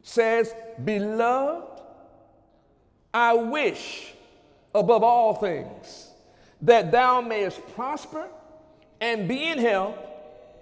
says, 0.03 0.55
Beloved, 0.85 1.83
I 3.13 3.35
wish 3.35 4.13
above 4.75 5.03
all 5.03 5.35
things 5.35 6.11
that 6.63 6.91
thou 6.91 7.21
mayest 7.21 7.61
prosper 7.75 8.29
and 9.01 9.29
be 9.29 9.45
in 9.45 9.59
health, 9.59 9.97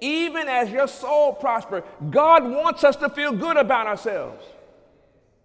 even 0.00 0.46
as 0.48 0.70
your 0.70 0.86
soul 0.86 1.32
prosper. 1.32 1.82
God 2.10 2.44
wants 2.44 2.84
us 2.84 2.96
to 2.96 3.08
feel 3.08 3.32
good 3.32 3.56
about 3.56 3.86
ourselves. 3.86 4.44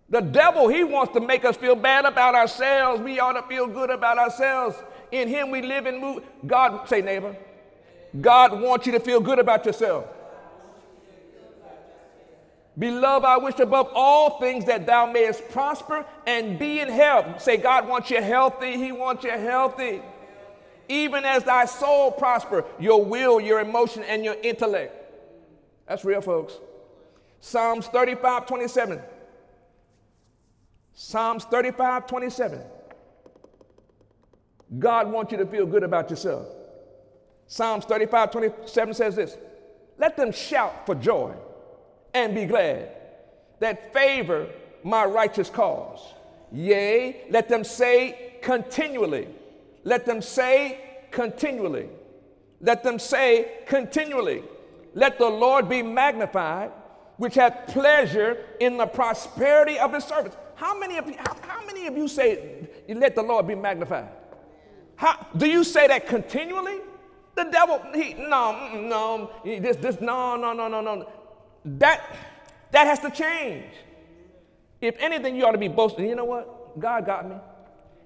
The 0.09 0.19
devil, 0.19 0.67
he 0.67 0.83
wants 0.83 1.13
to 1.13 1.21
make 1.21 1.45
us 1.45 1.55
feel 1.55 1.75
bad 1.75 2.03
about 2.05 2.35
ourselves. 2.35 3.01
We 3.01 3.19
ought 3.19 3.33
to 3.33 3.43
feel 3.43 3.65
good 3.65 3.89
about 3.89 4.17
ourselves. 4.17 4.75
In 5.11 5.29
him 5.29 5.51
we 5.51 5.61
live 5.61 5.85
and 5.85 5.99
move. 5.99 6.23
God, 6.45 6.87
say 6.89 7.01
neighbor, 7.01 7.35
God 8.19 8.59
wants 8.59 8.85
you 8.85 8.91
to 8.91 8.99
feel 8.99 9.21
good 9.21 9.39
about 9.39 9.65
yourself. 9.65 10.05
Beloved, 12.81 13.23
I 13.23 13.37
wish 13.37 13.59
above 13.59 13.91
all 13.93 14.39
things 14.39 14.65
that 14.65 14.87
thou 14.87 15.05
mayest 15.05 15.47
prosper 15.49 16.03
and 16.25 16.57
be 16.57 16.79
in 16.79 16.89
health. 16.89 17.39
Say, 17.39 17.57
God 17.57 17.87
wants 17.87 18.09
you 18.09 18.19
healthy. 18.19 18.75
He 18.75 18.91
wants 18.91 19.23
you 19.23 19.29
healthy. 19.29 20.01
Even 20.89 21.23
as 21.23 21.43
thy 21.43 21.65
soul 21.65 22.09
prosper, 22.09 22.65
your 22.79 23.05
will, 23.05 23.39
your 23.39 23.59
emotion, 23.59 24.01
and 24.05 24.25
your 24.25 24.33
intellect. 24.41 24.95
That's 25.87 26.03
real, 26.03 26.21
folks. 26.21 26.55
Psalms 27.39 27.85
35 27.85 28.47
27. 28.47 28.99
Psalms 30.95 31.43
35 31.43 32.07
27. 32.07 32.61
God 34.79 35.11
wants 35.11 35.31
you 35.31 35.37
to 35.37 35.45
feel 35.45 35.67
good 35.67 35.83
about 35.83 36.09
yourself. 36.09 36.47
Psalms 37.45 37.85
35 37.85 38.31
27 38.31 38.93
says 38.95 39.15
this 39.15 39.37
Let 39.99 40.17
them 40.17 40.31
shout 40.31 40.87
for 40.87 40.95
joy 40.95 41.35
and 42.13 42.35
be 42.35 42.45
glad 42.45 42.89
that 43.59 43.93
favor 43.93 44.49
my 44.83 45.05
righteous 45.05 45.49
cause. 45.49 45.99
Yea, 46.51 47.25
let 47.29 47.47
them 47.47 47.63
say 47.63 48.37
continually. 48.41 49.27
Let 49.83 50.05
them 50.05 50.21
say 50.21 50.79
continually. 51.11 51.87
Let 52.59 52.83
them 52.83 52.99
say 52.99 53.59
continually. 53.65 54.43
Let 54.93 55.17
the 55.17 55.29
Lord 55.29 55.69
be 55.69 55.81
magnified, 55.81 56.71
which 57.17 57.35
hath 57.35 57.67
pleasure 57.67 58.45
in 58.59 58.77
the 58.77 58.85
prosperity 58.85 59.79
of 59.79 59.93
his 59.93 60.03
servants. 60.03 60.35
How 60.55 60.77
many 60.77 60.97
of 60.97 61.07
you, 61.07 61.15
how, 61.17 61.35
how 61.41 61.65
many 61.65 61.87
of 61.87 61.97
you 61.97 62.07
say, 62.07 62.67
let 62.89 63.15
the 63.15 63.23
Lord 63.23 63.47
be 63.47 63.55
magnified? 63.55 64.09
How, 64.95 65.27
do 65.35 65.47
you 65.47 65.63
say 65.63 65.87
that 65.87 66.07
continually? 66.07 66.79
The 67.35 67.45
devil, 67.45 67.81
he, 67.95 68.13
no, 68.13 68.55
mm, 68.59 68.89
no, 68.89 69.31
this, 69.43 69.77
this, 69.77 70.01
no, 70.01 70.35
no, 70.35 70.53
no, 70.53 70.67
no, 70.67 70.81
no. 70.81 71.07
That, 71.65 72.03
that 72.71 72.87
has 72.87 72.99
to 72.99 73.09
change. 73.09 73.71
If 74.79 74.95
anything, 74.99 75.35
you 75.35 75.45
ought 75.45 75.51
to 75.51 75.57
be 75.57 75.67
boasting. 75.67 76.07
You 76.07 76.15
know 76.15 76.25
what? 76.25 76.79
God 76.79 77.05
got 77.05 77.29
me. 77.29 77.35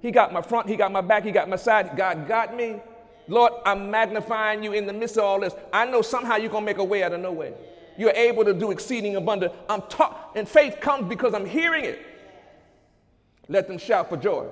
He 0.02 0.12
got 0.12 0.34
my 0.34 0.42
front, 0.42 0.68
He 0.70 0.76
got 0.76 0.92
my 0.92 1.02
back, 1.02 1.24
He 1.24 1.32
got 1.32 1.50
my 1.50 1.56
side. 1.56 1.96
God 1.96 2.28
got 2.28 2.56
me. 2.56 2.82
Lord, 3.28 3.54
I'm 3.66 3.90
magnifying 3.90 4.64
you 4.64 4.74
in 4.74 4.86
the 4.86 4.94
midst 4.94 5.18
of 5.18 5.24
all 5.24 5.40
this. 5.40 5.56
I 5.74 5.86
know 5.86 6.02
somehow 6.02 6.36
you're 6.36 6.52
going 6.52 6.64
to 6.64 6.66
make 6.66 6.78
a 6.78 6.84
way 6.84 7.02
out 7.02 7.14
of 7.14 7.22
no 7.22 7.32
way. 7.32 7.54
You're 7.98 8.12
able 8.12 8.46
to 8.46 8.54
do 8.54 8.72
exceeding 8.72 9.16
abundant. 9.16 9.54
I'm 9.70 9.82
taught, 9.84 10.34
and 10.36 10.48
faith 10.48 10.80
comes 10.80 11.08
because 11.08 11.34
I'm 11.34 11.46
hearing 11.46 11.86
it. 11.86 12.06
Let 13.48 13.68
them 13.68 13.78
shout 13.78 14.10
for 14.10 14.18
joy. 14.18 14.48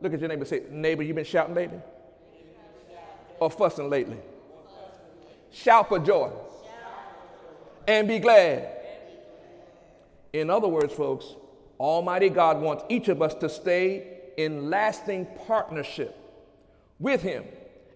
Look 0.00 0.14
at 0.14 0.20
your 0.20 0.28
neighbor 0.28 0.44
say, 0.44 0.62
neighbor, 0.70 1.02
you 1.02 1.12
been 1.12 1.24
shouting 1.24 1.54
lately? 1.54 1.80
Or 3.40 3.50
fussing 3.50 3.90
lately? 3.90 4.18
Shout 5.50 5.88
for 5.88 5.98
joy. 5.98 6.30
And 7.86 8.08
be 8.08 8.18
glad. 8.18 8.68
In 10.32 10.50
other 10.50 10.68
words, 10.68 10.92
folks, 10.92 11.26
Almighty 11.78 12.28
God 12.28 12.60
wants 12.60 12.84
each 12.88 13.08
of 13.08 13.22
us 13.22 13.34
to 13.34 13.48
stay 13.48 14.18
in 14.36 14.70
lasting 14.70 15.26
partnership 15.46 16.16
with 16.98 17.22
Him 17.22 17.44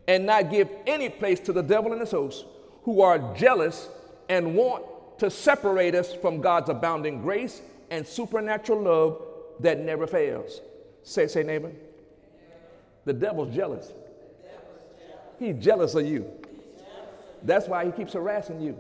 and 0.07 0.25
not 0.25 0.51
give 0.51 0.69
any 0.87 1.09
place 1.09 1.39
to 1.41 1.53
the 1.53 1.63
devil 1.63 1.93
and 1.93 2.01
his 2.01 2.11
hosts 2.11 2.45
who 2.83 3.03
are 3.03 3.35
jealous 3.35 3.89
and 4.29 4.55
want 4.55 4.85
to 5.19 5.31
separate 5.31 5.95
us 5.95 6.15
from 6.15 6.41
God's 6.41 6.71
abounding 6.71 7.21
grace 7.21 7.61
and 7.91 8.07
supernatural 8.07 8.81
love 8.83 9.23
that 9.61 9.81
never 9.81 10.07
fails. 10.07 10.61
Say, 11.03 11.27
say, 11.27 11.43
neighbor. 11.43 11.73
The 13.05 13.13
devil's 13.13 13.55
jealous. 13.55 13.93
He's 15.39 15.57
jealous 15.57 15.95
of 15.95 16.07
you. 16.07 16.31
That's 17.43 17.69
why 17.69 17.85
he 17.85 17.93
keeps 17.93 18.15
harassing 18.15 18.61
you. 18.61 18.79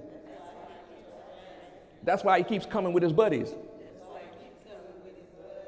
That's 2.08 2.24
why 2.24 2.38
he 2.38 2.44
keeps 2.44 2.64
coming 2.64 2.94
with 2.94 3.02
his 3.02 3.12
buddies. 3.12 3.54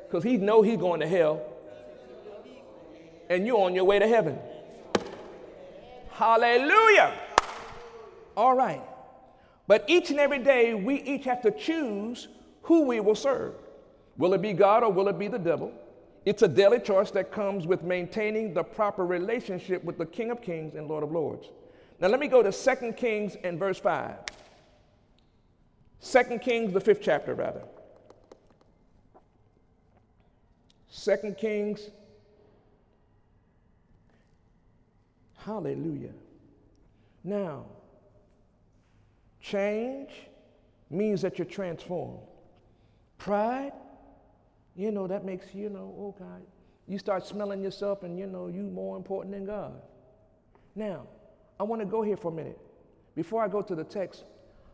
Because 0.06 0.24
he 0.24 0.38
know 0.38 0.62
he's 0.62 0.78
going 0.78 1.00
to 1.00 1.06
hell. 1.06 1.42
And 3.28 3.46
you're 3.46 3.60
on 3.60 3.74
your 3.74 3.84
way 3.84 3.98
to 3.98 4.08
heaven. 4.08 4.38
Hallelujah. 6.12 7.12
All 8.38 8.54
right. 8.54 8.80
But 9.66 9.84
each 9.86 10.08
and 10.08 10.18
every 10.18 10.38
day, 10.38 10.72
we 10.72 11.02
each 11.02 11.24
have 11.26 11.42
to 11.42 11.50
choose 11.50 12.28
who 12.62 12.86
we 12.86 13.00
will 13.00 13.14
serve. 13.14 13.52
Will 14.16 14.32
it 14.32 14.40
be 14.40 14.54
God 14.54 14.82
or 14.82 14.90
will 14.90 15.08
it 15.08 15.18
be 15.18 15.28
the 15.28 15.38
devil? 15.38 15.70
It's 16.24 16.40
a 16.42 16.48
daily 16.48 16.80
choice 16.80 17.10
that 17.10 17.30
comes 17.30 17.66
with 17.66 17.82
maintaining 17.82 18.54
the 18.54 18.62
proper 18.62 19.04
relationship 19.04 19.84
with 19.84 19.98
the 19.98 20.06
King 20.06 20.30
of 20.30 20.40
Kings 20.40 20.74
and 20.74 20.88
Lord 20.88 21.04
of 21.04 21.12
Lords. 21.12 21.48
Now, 22.00 22.08
let 22.08 22.18
me 22.18 22.28
go 22.28 22.42
to 22.42 22.50
2 22.50 22.92
Kings 22.94 23.36
and 23.44 23.58
verse 23.58 23.78
5. 23.78 24.16
2 26.02 26.38
Kings, 26.38 26.72
the 26.72 26.80
fifth 26.80 27.00
chapter, 27.02 27.34
rather. 27.34 27.62
2 31.04 31.34
Kings. 31.38 31.90
Hallelujah. 35.36 36.12
Now, 37.24 37.64
change 39.40 40.10
means 40.90 41.22
that 41.22 41.38
you're 41.38 41.46
transformed. 41.46 42.20
Pride 43.18 43.72
you 44.76 44.90
know, 44.90 45.06
that 45.06 45.24
makes 45.24 45.54
you 45.54 45.68
know, 45.68 45.94
oh 45.98 46.14
God, 46.18 46.42
you 46.86 46.98
start 46.98 47.26
smelling 47.26 47.62
yourself 47.62 48.02
and 48.02 48.18
you 48.18 48.26
know 48.26 48.46
you 48.46 48.62
more 48.62 48.96
important 48.96 49.34
than 49.34 49.44
God. 49.44 49.80
Now, 50.74 51.06
I 51.58 51.64
want 51.64 51.82
to 51.82 51.86
go 51.86 52.02
here 52.02 52.16
for 52.16 52.32
a 52.32 52.34
minute. 52.34 52.58
Before 53.14 53.44
I 53.44 53.48
go 53.48 53.60
to 53.60 53.74
the 53.74 53.84
text, 53.84 54.24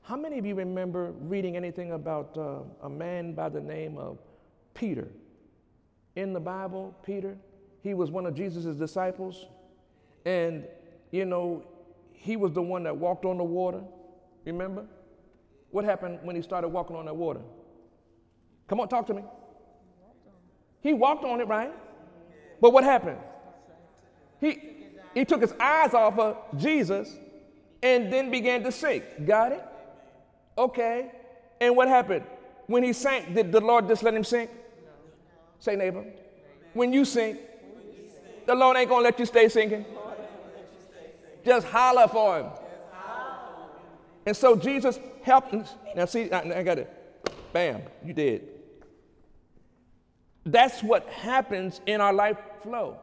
how 0.07 0.14
many 0.14 0.38
of 0.38 0.47
you 0.47 0.55
remember 0.55 1.11
reading 1.23 1.57
anything 1.57 1.90
about 1.90 2.38
uh, 2.38 2.87
a 2.87 2.88
man 2.88 3.35
by 3.35 3.49
the 3.49 3.61
name 3.61 3.99
of 3.99 4.19
Peter? 4.73 5.09
In 6.14 6.33
the 6.33 6.38
Bible, 6.38 6.95
Peter, 7.05 7.37
he 7.83 7.92
was 7.92 8.12
one 8.12 8.25
of 8.25 8.33
Jesus' 8.33 8.77
disciples. 8.77 9.47
And, 10.25 10.64
you 11.11 11.25
know, 11.25 11.66
he 12.12 12.37
was 12.37 12.53
the 12.53 12.62
one 12.62 12.85
that 12.85 12.97
walked 12.97 13.25
on 13.25 13.37
the 13.37 13.45
water. 13.45 13.83
Remember? 14.45 14.87
What 15.73 15.85
happened 15.85 16.21
when 16.23 16.37
he 16.37 16.42
started 16.42 16.69
walking 16.69 16.95
on 16.95 17.07
that 17.07 17.16
water? 17.16 17.40
Come 18.69 18.79
on, 18.79 18.88
talk 18.88 19.09
to 19.09 19.14
me. 19.14 19.25
He 20.83 20.95
walked 20.95 21.25
on 21.25 21.40
it, 21.40 21.49
right? 21.49 21.73
But 22.61 22.73
what 22.73 22.85
happened? 22.85 23.19
He, 24.40 24.61
he 25.14 25.25
took 25.25 25.40
his 25.40 25.53
eyes 25.59 25.95
off 25.95 26.16
of 26.16 26.37
Jesus 26.57 27.12
and 27.83 28.12
then 28.12 28.31
began 28.31 28.62
to 28.62 28.71
sink. 28.71 29.03
Got 29.27 29.51
it? 29.51 29.64
Okay. 30.57 31.11
And 31.61 31.77
what 31.77 31.88
happened? 31.88 32.25
When 32.66 32.83
he 32.83 32.92
sank, 32.92 33.35
did 33.35 33.53
the 33.53 33.61
Lord 33.61 33.88
just 33.88 34.03
let 34.03 34.14
him 34.14 34.25
sink? 34.25 34.51
Say, 35.59 35.77
neighbor. 35.77 36.05
When 36.75 36.92
you 36.92 37.05
sink, 37.05 37.38
the 38.47 38.55
Lord 38.55 38.77
ain't 38.77 38.88
gonna 38.88 39.03
let 39.03 39.19
you 39.19 39.27
stay 39.27 39.49
sinking. 39.49 39.85
Just 41.45 41.66
holler 41.66 42.09
for 42.09 42.38
him. 42.38 42.47
And 44.27 44.37
so 44.37 44.57
Jesus 44.57 44.99
helped. 45.23 45.53
Him. 45.53 45.64
Now, 45.95 46.05
see, 46.05 46.31
I, 46.31 46.59
I 46.59 46.62
got 46.62 46.79
it. 46.79 46.92
Bam, 47.53 47.83
you 48.05 48.12
did. 48.12 48.49
That's 50.45 50.83
what 50.83 51.09
happens 51.09 51.81
in 51.87 52.01
our 52.01 52.12
life 52.12 52.37
flow. 52.62 52.99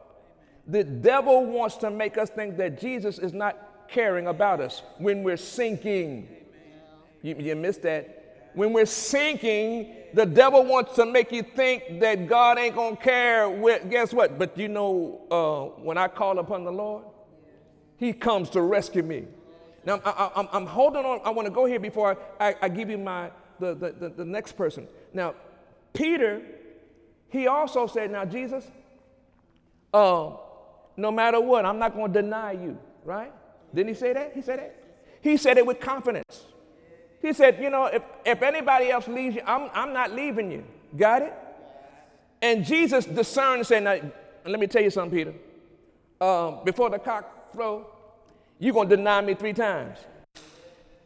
The 0.66 0.84
devil 0.84 1.44
wants 1.44 1.76
to 1.78 1.90
make 1.90 2.16
us 2.16 2.30
think 2.30 2.56
that 2.58 2.80
Jesus 2.80 3.18
is 3.18 3.32
not 3.32 3.88
caring 3.88 4.26
about 4.26 4.60
us 4.60 4.82
when 4.98 5.22
we're 5.22 5.36
sinking. 5.36 6.28
You, 7.24 7.34
you 7.38 7.56
missed 7.56 7.82
that. 7.82 8.50
When 8.54 8.72
we're 8.72 8.86
sinking, 8.86 9.96
the 10.12 10.24
devil 10.24 10.64
wants 10.64 10.94
to 10.94 11.06
make 11.06 11.32
you 11.32 11.42
think 11.42 11.98
that 11.98 12.28
God 12.28 12.58
ain't 12.58 12.76
gonna 12.76 12.96
care. 12.96 13.48
With, 13.50 13.90
guess 13.90 14.12
what? 14.12 14.38
But 14.38 14.56
you 14.56 14.68
know, 14.68 15.22
uh, 15.30 15.80
when 15.82 15.98
I 15.98 16.06
call 16.06 16.38
upon 16.38 16.62
the 16.62 16.70
Lord, 16.70 17.04
He 17.96 18.12
comes 18.12 18.50
to 18.50 18.62
rescue 18.62 19.02
me. 19.02 19.24
Now 19.84 20.00
I, 20.04 20.46
am 20.52 20.66
holding 20.66 21.04
on. 21.04 21.20
I 21.24 21.30
want 21.30 21.46
to 21.46 21.52
go 21.52 21.64
here 21.64 21.80
before 21.80 22.16
I, 22.38 22.50
I, 22.50 22.54
I 22.62 22.68
give 22.68 22.88
you 22.88 22.98
my 22.98 23.30
the, 23.58 23.74
the, 23.74 23.90
the, 23.90 24.08
the 24.10 24.24
next 24.24 24.52
person. 24.52 24.86
Now, 25.12 25.34
Peter 25.92 26.42
he 27.34 27.48
also 27.48 27.88
said, 27.88 28.12
Now, 28.12 28.24
Jesus, 28.24 28.64
uh, 29.92 30.30
no 30.96 31.10
matter 31.10 31.40
what, 31.40 31.66
I'm 31.66 31.80
not 31.80 31.96
to 31.96 32.06
deny 32.06 32.52
you, 32.52 32.78
right? 33.04 33.32
Didn't 33.74 33.88
he 33.88 33.94
say 33.94 34.12
that? 34.12 34.34
He 34.34 34.40
said 34.40 34.60
that? 34.60 34.76
He 35.20 35.36
said 35.36 35.58
it 35.58 35.66
with 35.66 35.80
confidence. 35.80 36.44
He 37.24 37.32
said, 37.32 37.58
You 37.58 37.70
know, 37.70 37.86
if, 37.86 38.02
if 38.26 38.42
anybody 38.42 38.90
else 38.90 39.08
leaves 39.08 39.36
you, 39.36 39.40
I'm, 39.46 39.70
I'm 39.72 39.94
not 39.94 40.12
leaving 40.12 40.50
you. 40.50 40.62
Got 40.94 41.22
it? 41.22 41.32
And 42.42 42.62
Jesus 42.62 43.06
discerned 43.06 43.60
and 43.60 43.66
said, 43.66 43.82
Now, 43.82 43.98
let 44.44 44.60
me 44.60 44.66
tell 44.66 44.82
you 44.82 44.90
something, 44.90 45.18
Peter. 45.18 45.34
Um, 46.20 46.58
before 46.64 46.90
the 46.90 46.98
cock 46.98 47.52
crow, 47.52 47.86
you're 48.58 48.74
going 48.74 48.90
to 48.90 48.96
deny 48.96 49.22
me 49.22 49.32
three 49.32 49.54
times. 49.54 49.98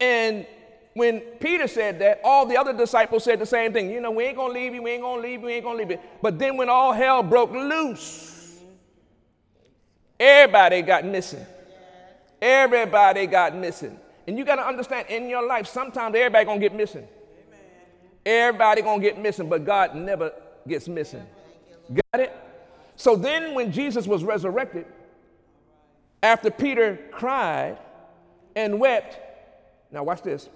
And 0.01 0.45
when 0.93 1.21
Peter 1.39 1.69
said 1.69 1.99
that, 1.99 2.19
all 2.25 2.45
the 2.45 2.57
other 2.57 2.73
disciples 2.73 3.23
said 3.23 3.39
the 3.39 3.45
same 3.45 3.71
thing. 3.71 3.89
You 3.89 4.01
know, 4.01 4.11
we 4.11 4.25
ain't 4.25 4.35
gonna 4.35 4.53
leave 4.53 4.73
you, 4.73 4.83
we 4.83 4.91
ain't 4.91 5.01
gonna 5.01 5.21
leave 5.21 5.39
you, 5.39 5.45
we 5.45 5.53
ain't 5.53 5.63
gonna 5.63 5.77
leave 5.77 5.91
you. 5.91 5.99
But 6.21 6.37
then 6.37 6.57
when 6.57 6.67
all 6.67 6.91
hell 6.91 7.23
broke 7.23 7.51
loose, 7.51 8.59
everybody 10.19 10.81
got 10.81 11.05
missing. 11.05 11.45
Everybody 12.41 13.25
got 13.25 13.55
missing. 13.55 13.97
And 14.29 14.37
you 14.37 14.45
gotta 14.45 14.63
understand 14.63 15.07
in 15.09 15.27
your 15.27 15.43
life, 15.43 15.65
sometimes 15.65 16.15
everybody 16.15 16.45
gonna 16.45 16.59
get 16.59 16.75
missing. 16.75 17.07
Everybody 18.23 18.83
gonna 18.83 19.01
get 19.01 19.17
missing, 19.17 19.49
but 19.49 19.65
God 19.65 19.95
never 19.95 20.31
gets 20.67 20.87
missing. 20.87 21.25
Got 21.91 22.21
it? 22.21 22.37
So 22.95 23.15
then 23.15 23.55
when 23.55 23.71
Jesus 23.71 24.05
was 24.05 24.23
resurrected, 24.23 24.85
after 26.21 26.51
Peter 26.51 26.99
cried 27.11 27.79
and 28.55 28.79
wept, 28.79 29.17
now 29.91 30.03
watch 30.03 30.21
this 30.21 30.47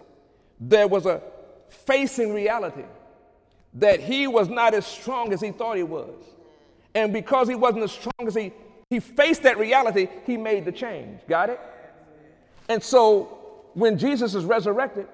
there 0.59 0.87
was 0.87 1.07
a 1.07 1.19
facing 1.67 2.31
reality 2.31 2.85
that 3.73 3.99
he 3.99 4.27
was 4.27 4.49
not 4.49 4.75
as 4.75 4.85
strong 4.85 5.33
as 5.33 5.41
he 5.41 5.49
thought 5.49 5.77
he 5.77 5.81
was. 5.81 6.13
And 6.93 7.11
because 7.11 7.47
he 7.47 7.55
wasn't 7.55 7.85
as 7.85 7.91
strong 7.91 8.27
as 8.27 8.35
he, 8.35 8.53
he 8.91 8.99
faced 8.99 9.41
that 9.41 9.57
reality, 9.57 10.09
he 10.27 10.37
made 10.37 10.63
the 10.63 10.71
change. 10.71 11.21
Got 11.27 11.49
it? 11.49 11.59
And 12.69 12.83
so 12.83 13.39
when 13.73 13.97
Jesus 13.97 14.35
is 14.35 14.45
resurrected, 14.45 15.07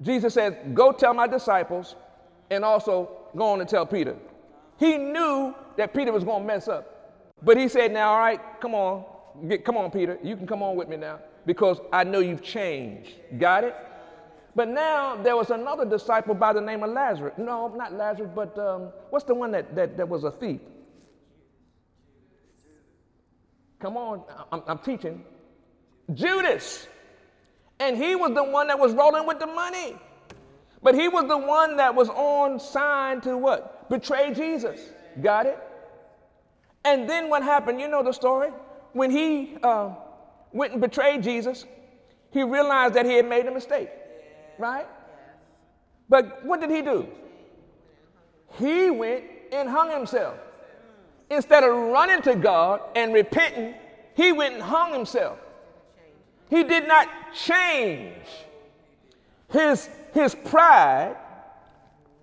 Jesus 0.00 0.34
said, 0.34 0.74
Go 0.74 0.92
tell 0.92 1.14
my 1.14 1.26
disciples, 1.26 1.96
and 2.50 2.64
also 2.64 3.10
go 3.36 3.52
on 3.52 3.60
and 3.60 3.68
tell 3.68 3.86
Peter. 3.86 4.16
He 4.78 4.96
knew 4.96 5.54
that 5.76 5.94
Peter 5.94 6.12
was 6.12 6.24
going 6.24 6.42
to 6.42 6.46
mess 6.46 6.68
up. 6.68 7.32
But 7.42 7.56
he 7.56 7.68
said, 7.68 7.92
Now, 7.92 8.12
all 8.12 8.18
right, 8.18 8.40
come 8.60 8.74
on, 8.74 9.04
get, 9.48 9.64
come 9.64 9.76
on, 9.76 9.90
Peter. 9.90 10.18
You 10.22 10.36
can 10.36 10.46
come 10.46 10.62
on 10.62 10.76
with 10.76 10.88
me 10.88 10.96
now 10.96 11.20
because 11.46 11.80
I 11.92 12.04
know 12.04 12.20
you've 12.20 12.42
changed. 12.42 13.12
Got 13.38 13.64
it? 13.64 13.76
But 14.54 14.68
now 14.68 15.16
there 15.16 15.36
was 15.36 15.50
another 15.50 15.84
disciple 15.84 16.34
by 16.34 16.52
the 16.52 16.60
name 16.60 16.82
of 16.82 16.90
Lazarus. 16.90 17.34
No, 17.38 17.68
not 17.68 17.92
Lazarus, 17.92 18.30
but 18.34 18.58
um, 18.58 18.90
what's 19.10 19.24
the 19.24 19.34
one 19.34 19.52
that, 19.52 19.74
that, 19.76 19.96
that 19.96 20.08
was 20.08 20.24
a 20.24 20.30
thief? 20.30 20.60
Come 23.78 23.96
on, 23.96 24.22
I'm, 24.52 24.62
I'm 24.66 24.78
teaching. 24.78 25.24
Judas. 26.12 26.88
And 27.80 27.96
he 27.96 28.14
was 28.14 28.34
the 28.34 28.44
one 28.44 28.68
that 28.68 28.78
was 28.78 28.92
rolling 28.92 29.26
with 29.26 29.40
the 29.40 29.46
money. 29.46 29.96
But 30.82 30.94
he 30.94 31.08
was 31.08 31.26
the 31.26 31.36
one 31.36 31.76
that 31.78 31.94
was 31.94 32.08
on 32.10 32.60
sign 32.60 33.20
to 33.22 33.36
what? 33.36 33.88
Betray 33.90 34.32
Jesus. 34.32 34.80
Got 35.20 35.46
it? 35.46 35.58
And 36.84 37.08
then 37.08 37.28
what 37.28 37.42
happened? 37.42 37.80
You 37.80 37.88
know 37.88 38.02
the 38.02 38.12
story? 38.12 38.50
When 38.92 39.10
he 39.10 39.56
uh, 39.62 39.94
went 40.52 40.72
and 40.72 40.80
betrayed 40.80 41.22
Jesus, 41.22 41.64
he 42.30 42.42
realized 42.42 42.94
that 42.94 43.06
he 43.06 43.14
had 43.14 43.28
made 43.28 43.46
a 43.46 43.50
mistake, 43.50 43.90
right? 44.58 44.86
But 46.08 46.44
what 46.44 46.60
did 46.60 46.70
he 46.70 46.82
do? 46.82 47.08
He 48.58 48.90
went 48.90 49.24
and 49.52 49.68
hung 49.68 49.90
himself. 49.90 50.36
Instead 51.30 51.62
of 51.62 51.74
running 51.74 52.22
to 52.22 52.34
God 52.34 52.80
and 52.96 53.14
repenting, 53.14 53.74
he 54.14 54.32
went 54.32 54.54
and 54.54 54.62
hung 54.62 54.92
himself. 54.92 55.38
He 56.50 56.64
did 56.64 56.86
not 56.88 57.08
change. 57.32 58.26
His, 59.50 59.88
his 60.12 60.34
pride 60.34 61.16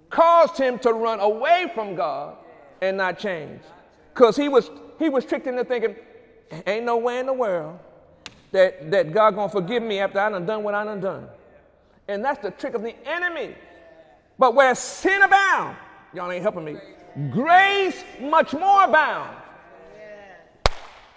caused 0.10 0.58
him 0.58 0.78
to 0.80 0.92
run 0.94 1.20
away 1.20 1.72
from 1.74 1.96
God 1.96 2.36
and 2.82 2.98
not 2.98 3.18
change. 3.18 3.62
Because 4.14 4.36
he 4.36 4.50
was, 4.50 4.70
he 5.00 5.10
was 5.10 5.26
tricked 5.26 5.48
into 5.48 5.64
thinking, 5.64 5.96
ain't 6.66 6.86
no 6.86 6.98
way 6.98 7.20
in 7.20 7.26
the 7.26 7.34
world 7.34 7.80
that, 8.52 8.92
that 8.92 9.14
God 9.14 9.36
gonna 9.36 9.50
forgive 9.50 9.82
me 9.82 10.00
after 10.00 10.20
I 10.20 10.30
done 10.30 10.46
done 10.46 10.64
what 10.64 10.74
I 10.74 10.84
done 10.84 11.00
done. 11.00 11.28
And 12.08 12.24
that's 12.24 12.42
the 12.42 12.52
trick 12.52 12.74
of 12.74 12.82
the 12.82 12.96
enemy. 13.08 13.56
But 14.38 14.56
where 14.56 14.76
sin 14.76 15.22
abound, 15.22 15.78
y'all 16.14 16.32
ain't 16.32 16.42
helping 16.42 16.66
me, 16.66 16.78
grace 17.32 18.04
much 18.20 18.54
more 18.54 18.84
abound. 18.84 19.36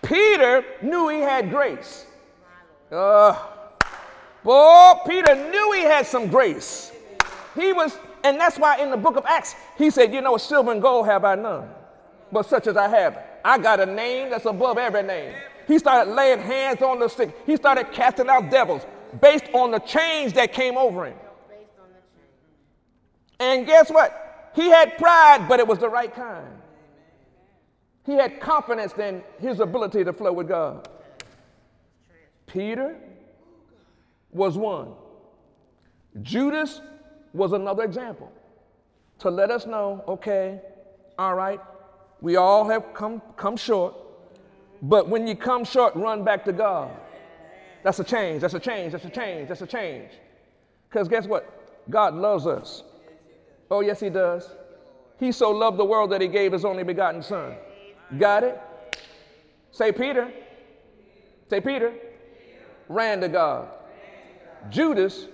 Peter 0.03 0.65
knew 0.83 1.09
he 1.09 1.21
had 1.21 1.51
grace. 1.51 2.07
Uh, 2.91 3.37
boy, 4.43 4.95
Peter 5.07 5.35
knew 5.51 5.73
he 5.73 5.83
had 5.83 6.07
some 6.07 6.29
grace. 6.29 6.93
He 7.55 7.73
was, 7.73 7.97
and 8.25 8.39
that's 8.41 8.59
why 8.59 8.79
in 8.79 8.91
the 8.91 8.97
book 8.97 9.17
of 9.17 9.25
Acts, 9.27 9.55
he 9.79 9.91
said, 9.91 10.13
You 10.13 10.21
know, 10.21 10.37
silver 10.37 10.73
and 10.73 10.83
gold 10.83 11.07
have 11.07 11.25
I 11.25 11.35
none, 11.35 11.69
but 12.33 12.47
such 12.47 12.67
as 12.67 12.77
I 12.77 12.89
have. 12.89 13.23
I 13.45 13.59
got 13.59 13.81
a 13.81 13.87
name 13.87 14.31
that's 14.31 14.45
above 14.45 14.79
every 14.79 15.03
name. 15.03 15.35
He 15.67 15.79
started 15.79 16.13
laying 16.13 16.41
hands 16.41 16.83
on 16.83 16.99
the 16.99 17.09
sick. 17.09 17.35
He 17.47 17.57
started 17.57 17.93
casting 17.93 18.29
out 18.29 18.51
devils 18.51 18.83
based 19.21 19.47
on 19.53 19.71
the 19.71 19.79
change 19.79 20.35
that 20.35 20.53
came 20.53 20.77
over 20.77 21.07
him. 21.07 21.17
And 23.39 23.67
guess 23.67 23.91
what? 23.91 24.51
He 24.55 24.69
had 24.69 24.99
pride, 24.99 25.47
but 25.49 25.61
it 25.61 25.67
was 25.67 25.79
the 25.79 25.89
right 25.89 26.15
kind. 26.15 26.47
He 28.05 28.13
had 28.13 28.41
confidence 28.41 28.93
in 28.99 29.23
his 29.39 29.61
ability 29.61 30.05
to 30.05 30.13
flow 30.13 30.33
with 30.33 30.49
God. 30.49 30.89
Peter 32.53 32.97
was 34.33 34.59
one. 34.59 34.93
Judas 36.23 36.81
was 37.33 37.53
another 37.53 37.85
example 37.85 38.33
to 39.21 39.31
let 39.31 39.51
us 39.51 39.67
know 39.67 40.03
okay, 40.09 40.61
all 41.19 41.35
right, 41.35 41.61
we 42.21 42.37
all 42.37 42.69
have 42.69 42.93
come, 42.95 43.23
come 43.37 43.57
short, 43.57 43.95
but 44.83 45.09
when 45.09 45.27
you 45.27 45.37
come 45.37 45.65
short, 45.65 45.95
run 45.95 46.25
back 46.25 46.45
to 46.45 46.53
God. 46.53 46.91
That's 47.83 47.99
a 47.99 48.05
change, 48.05 48.41
that's 48.43 48.55
a 48.55 48.61
change, 48.61 48.93
that's 48.93 49.05
a 49.05 49.11
change, 49.11 49.49
that's 49.49 49.63
a 49.63 49.67
change. 49.67 50.11
Because 50.89 51.09
guess 51.09 51.27
what? 51.27 51.89
God 51.89 52.15
loves 52.15 52.47
us. 52.47 52.83
Oh, 53.71 53.81
yes, 53.81 54.01
He 54.01 54.11
does. 54.11 54.51
He 55.19 55.33
so 55.33 55.51
loved 55.51 55.79
the 55.79 55.85
world 55.85 56.11
that 56.11 56.21
He 56.21 56.29
gave 56.29 56.53
His 56.53 56.65
only 56.65 56.83
begotten 56.83 57.23
Son. 57.23 57.55
Got 58.19 58.43
it? 58.45 58.61
Say 59.71 59.93
Peter. 59.93 60.31
Say 61.49 61.61
Peter. 61.61 61.93
Ran 62.91 63.21
to 63.21 63.29
God. 63.29 63.69
Judas 64.69 65.29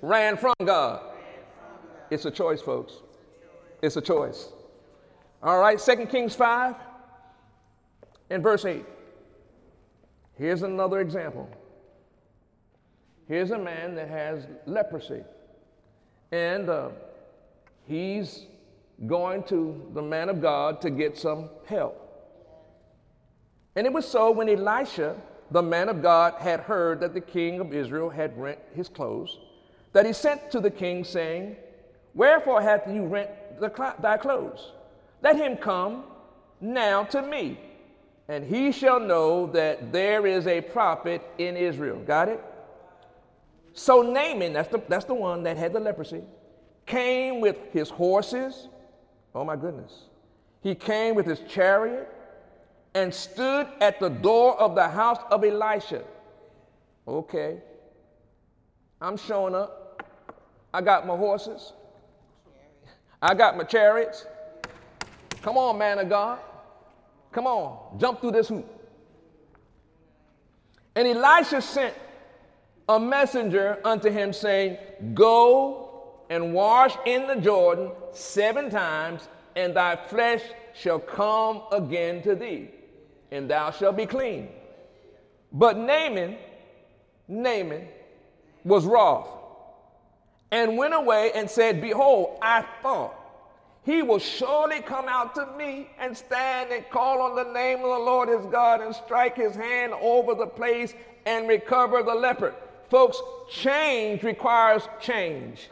ran 0.00 0.38
from 0.38 0.54
God. 0.64 1.02
It's 2.10 2.24
a 2.24 2.30
choice, 2.30 2.62
folks. 2.62 2.94
It's 3.82 3.98
a 3.98 4.00
choice. 4.00 4.48
All 5.42 5.58
right, 5.58 5.78
Second 5.78 6.06
Kings 6.06 6.34
5 6.34 6.76
and 8.30 8.42
verse 8.42 8.64
8. 8.64 8.86
Here's 10.38 10.62
another 10.62 11.00
example. 11.00 11.46
Here's 13.28 13.50
a 13.50 13.58
man 13.58 13.94
that 13.96 14.08
has 14.08 14.46
leprosy, 14.64 15.24
and 16.32 16.70
uh, 16.70 16.88
he's 17.86 18.46
going 19.06 19.42
to 19.42 19.90
the 19.92 20.00
man 20.00 20.30
of 20.30 20.40
God 20.40 20.80
to 20.80 20.88
get 20.88 21.18
some 21.18 21.50
help. 21.66 22.02
And 23.76 23.86
it 23.86 23.92
was 23.92 24.08
so 24.08 24.30
when 24.30 24.48
Elisha, 24.48 25.14
the 25.50 25.62
man 25.62 25.88
of 25.88 26.02
God, 26.02 26.34
had 26.38 26.60
heard 26.60 27.00
that 27.00 27.14
the 27.14 27.20
king 27.20 27.60
of 27.60 27.72
Israel 27.72 28.10
had 28.10 28.38
rent 28.38 28.58
his 28.74 28.88
clothes, 28.88 29.38
that 29.92 30.04
he 30.04 30.12
sent 30.12 30.50
to 30.50 30.60
the 30.60 30.70
king, 30.70 31.04
saying, 31.04 31.56
Wherefore 32.14 32.60
hath 32.60 32.86
you 32.86 33.06
rent 33.06 33.30
the, 33.60 33.94
thy 34.00 34.16
clothes? 34.16 34.72
Let 35.22 35.36
him 35.36 35.56
come 35.56 36.04
now 36.60 37.04
to 37.04 37.22
me, 37.22 37.58
and 38.28 38.44
he 38.44 38.72
shall 38.72 39.00
know 39.00 39.46
that 39.48 39.92
there 39.92 40.26
is 40.26 40.46
a 40.46 40.60
prophet 40.60 41.22
in 41.38 41.56
Israel. 41.56 41.98
Got 42.00 42.28
it? 42.28 42.44
So 43.72 44.02
Naaman, 44.02 44.52
that's 44.52 44.68
the, 44.68 44.82
that's 44.88 45.04
the 45.04 45.14
one 45.14 45.42
that 45.44 45.56
had 45.56 45.72
the 45.72 45.80
leprosy, 45.80 46.22
came 46.84 47.40
with 47.40 47.56
his 47.72 47.88
horses. 47.88 48.68
Oh 49.34 49.44
my 49.44 49.56
goodness. 49.56 49.92
He 50.62 50.74
came 50.74 51.14
with 51.14 51.26
his 51.26 51.40
chariot 51.48 52.12
and 52.94 53.12
stood 53.12 53.66
at 53.80 54.00
the 54.00 54.08
door 54.08 54.58
of 54.60 54.74
the 54.74 54.88
house 54.88 55.20
of 55.30 55.44
Elisha. 55.44 56.02
Okay. 57.06 57.58
I'm 59.00 59.16
showing 59.16 59.54
up. 59.54 60.02
I 60.72 60.80
got 60.80 61.06
my 61.06 61.16
horses. 61.16 61.72
I 63.22 63.34
got 63.34 63.56
my 63.56 63.64
chariots. 63.64 64.26
Come 65.42 65.56
on, 65.56 65.78
man 65.78 65.98
of 65.98 66.08
God. 66.08 66.38
Come 67.32 67.46
on, 67.46 67.98
jump 67.98 68.20
through 68.20 68.32
this 68.32 68.48
hoop. 68.48 68.66
And 70.94 71.06
Elisha 71.06 71.62
sent 71.62 71.94
a 72.88 72.98
messenger 72.98 73.78
unto 73.84 74.10
him, 74.10 74.32
saying, 74.32 74.78
Go 75.14 76.14
and 76.30 76.52
wash 76.52 76.96
in 77.06 77.26
the 77.26 77.36
Jordan 77.36 77.90
seven 78.12 78.70
times, 78.70 79.28
and 79.56 79.74
thy 79.74 79.96
flesh 79.96 80.42
shall 80.74 80.98
come 80.98 81.62
again 81.70 82.22
to 82.22 82.34
thee, 82.34 82.70
and 83.30 83.50
thou 83.50 83.70
shalt 83.70 83.96
be 83.96 84.06
clean. 84.06 84.48
But 85.52 85.76
Naaman, 85.76 86.36
Naaman, 87.26 87.88
was 88.64 88.84
wroth, 88.84 89.28
and 90.50 90.76
went 90.76 90.94
away 90.94 91.32
and 91.34 91.48
said, 91.48 91.80
Behold, 91.80 92.38
I 92.42 92.64
thought 92.82 93.14
he 93.84 94.02
will 94.02 94.18
surely 94.18 94.80
come 94.80 95.08
out 95.08 95.34
to 95.34 95.46
me 95.56 95.88
and 95.98 96.16
stand 96.16 96.70
and 96.72 96.88
call 96.90 97.22
on 97.22 97.34
the 97.34 97.52
name 97.52 97.78
of 97.78 97.84
the 97.84 98.04
Lord 98.04 98.28
his 98.28 98.44
God 98.46 98.82
and 98.82 98.94
strike 98.94 99.36
his 99.36 99.54
hand 99.54 99.94
over 99.94 100.34
the 100.34 100.46
place 100.46 100.92
and 101.24 101.48
recover 101.48 102.02
the 102.02 102.14
leopard. 102.14 102.54
Folks, 102.90 103.20
change 103.50 104.22
requires 104.22 104.88
change. 105.00 105.70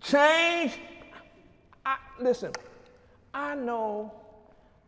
Change, 0.00 0.78
I, 1.86 1.96
listen, 2.20 2.52
I 3.32 3.54
know, 3.54 4.12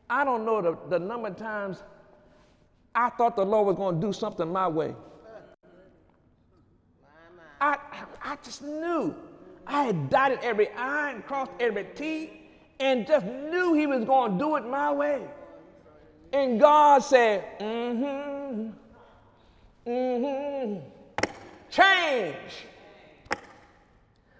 I 0.08 0.24
don't 0.24 0.44
know 0.44 0.62
the, 0.62 0.76
the 0.88 0.98
number 0.98 1.28
of 1.28 1.36
times 1.36 1.82
I 2.94 3.10
thought 3.10 3.36
the 3.36 3.44
Lord 3.44 3.66
was 3.66 3.76
going 3.76 4.00
to 4.00 4.06
do 4.06 4.12
something 4.12 4.50
my 4.50 4.68
way. 4.68 4.94
I, 7.60 7.78
I 8.22 8.36
just 8.42 8.62
knew 8.62 9.14
I 9.66 9.84
had 9.84 10.10
dotted 10.10 10.40
every 10.42 10.70
I 10.72 11.12
and 11.12 11.26
crossed 11.26 11.52
every 11.58 11.84
T 11.94 12.48
and 12.78 13.06
just 13.06 13.24
knew 13.26 13.74
he 13.74 13.86
was 13.86 14.04
going 14.04 14.32
to 14.32 14.38
do 14.38 14.56
it 14.56 14.66
my 14.66 14.92
way. 14.92 15.22
And 16.32 16.60
God 16.60 17.02
said, 17.02 17.58
mm-hmm, 17.58 18.70
mm-hmm, 19.88 20.80
change. 21.70 22.66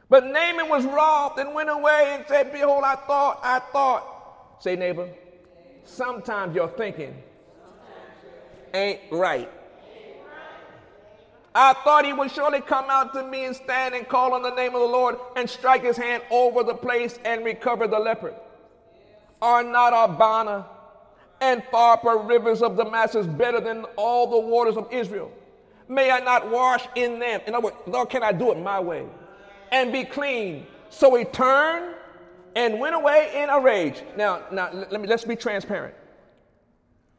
But 0.09 0.27
Naaman 0.27 0.69
was 0.69 0.85
wroth 0.85 1.39
and 1.39 1.55
went 1.55 1.71
away 1.71 2.15
and 2.17 2.25
said, 2.29 2.53
Behold, 2.53 2.85
I 2.85 2.95
thought, 2.95 3.41
I 3.43 3.59
thought. 3.59 4.63
Say, 4.63 4.77
neighbor, 4.77 5.09
sometimes 5.87 6.55
your 6.55 6.69
thinking 6.69 7.17
ain't 8.75 9.01
right. 9.11 9.51
I 11.55 11.73
thought 11.73 12.05
he 12.05 12.13
would 12.13 12.31
surely 12.31 12.61
come 12.61 12.85
out 12.91 13.15
to 13.15 13.23
me 13.23 13.47
and 13.47 13.57
stand 13.57 13.95
and 13.95 14.07
call 14.07 14.35
on 14.35 14.43
the 14.43 14.55
name 14.55 14.75
of 14.75 14.81
the 14.83 14.87
Lord 14.87 15.17
and 15.37 15.49
strike 15.49 15.83
his 15.83 15.97
hand 15.97 16.23
over 16.31 16.63
the 16.63 16.75
place 16.75 17.19
and 17.25 17.47
recover 17.47 17.87
the 17.87 17.99
leopard. 17.99 18.35
Are 19.41 19.63
not 19.63 19.95
Abana 19.95 20.67
and 21.41 21.63
Pharpar 21.73 22.29
rivers 22.29 22.61
of 22.61 22.77
Damascus 22.77 23.27
better 23.27 23.61
than 23.61 23.87
all 23.97 24.27
the 24.27 24.39
waters 24.39 24.77
of 24.77 24.93
Israel? 24.93 25.33
May 25.89 26.11
I 26.11 26.21
not 26.21 26.51
wash 26.51 26.87
in 26.95 27.19
them? 27.19 27.41
In 27.47 27.55
other 27.55 27.65
words, 27.65 27.77
Lord, 27.87 28.11
can 28.11 28.23
I 28.23 28.33
do 28.33 28.53
it 28.53 28.59
my 28.59 28.81
way 28.81 29.07
and 29.73 29.93
be 29.93 30.05
clean? 30.05 30.67
So 30.91 31.15
he 31.15 31.25
turned 31.25 31.95
and 32.57 32.81
went 32.81 32.97
away 32.97 33.31
in 33.37 33.51
a 33.51 33.61
rage. 33.61 34.03
Now, 34.17 34.43
now 34.51 34.71
let 34.73 35.01
me 35.01 35.07
let's 35.07 35.25
be 35.25 35.37
transparent. 35.37 35.95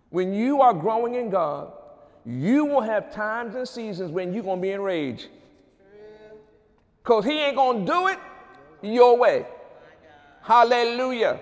When 0.10 0.34
you 0.34 0.62
are 0.62 0.74
growing 0.74 1.16
in 1.16 1.30
God, 1.30 1.72
you 2.26 2.66
will 2.66 2.82
have 2.82 3.14
times 3.14 3.56
and 3.56 3.66
seasons 3.66 4.12
when 4.12 4.34
you're 4.34 4.44
going 4.44 4.58
to 4.58 4.62
be 4.62 4.72
enraged. 4.72 5.28
Because 7.04 7.24
he 7.24 7.40
ain't 7.40 7.56
going 7.56 7.86
to 7.86 7.92
do 7.92 8.08
it 8.08 8.20
your 8.82 9.18
way. 9.18 9.46
Hallelujah. 10.42 11.40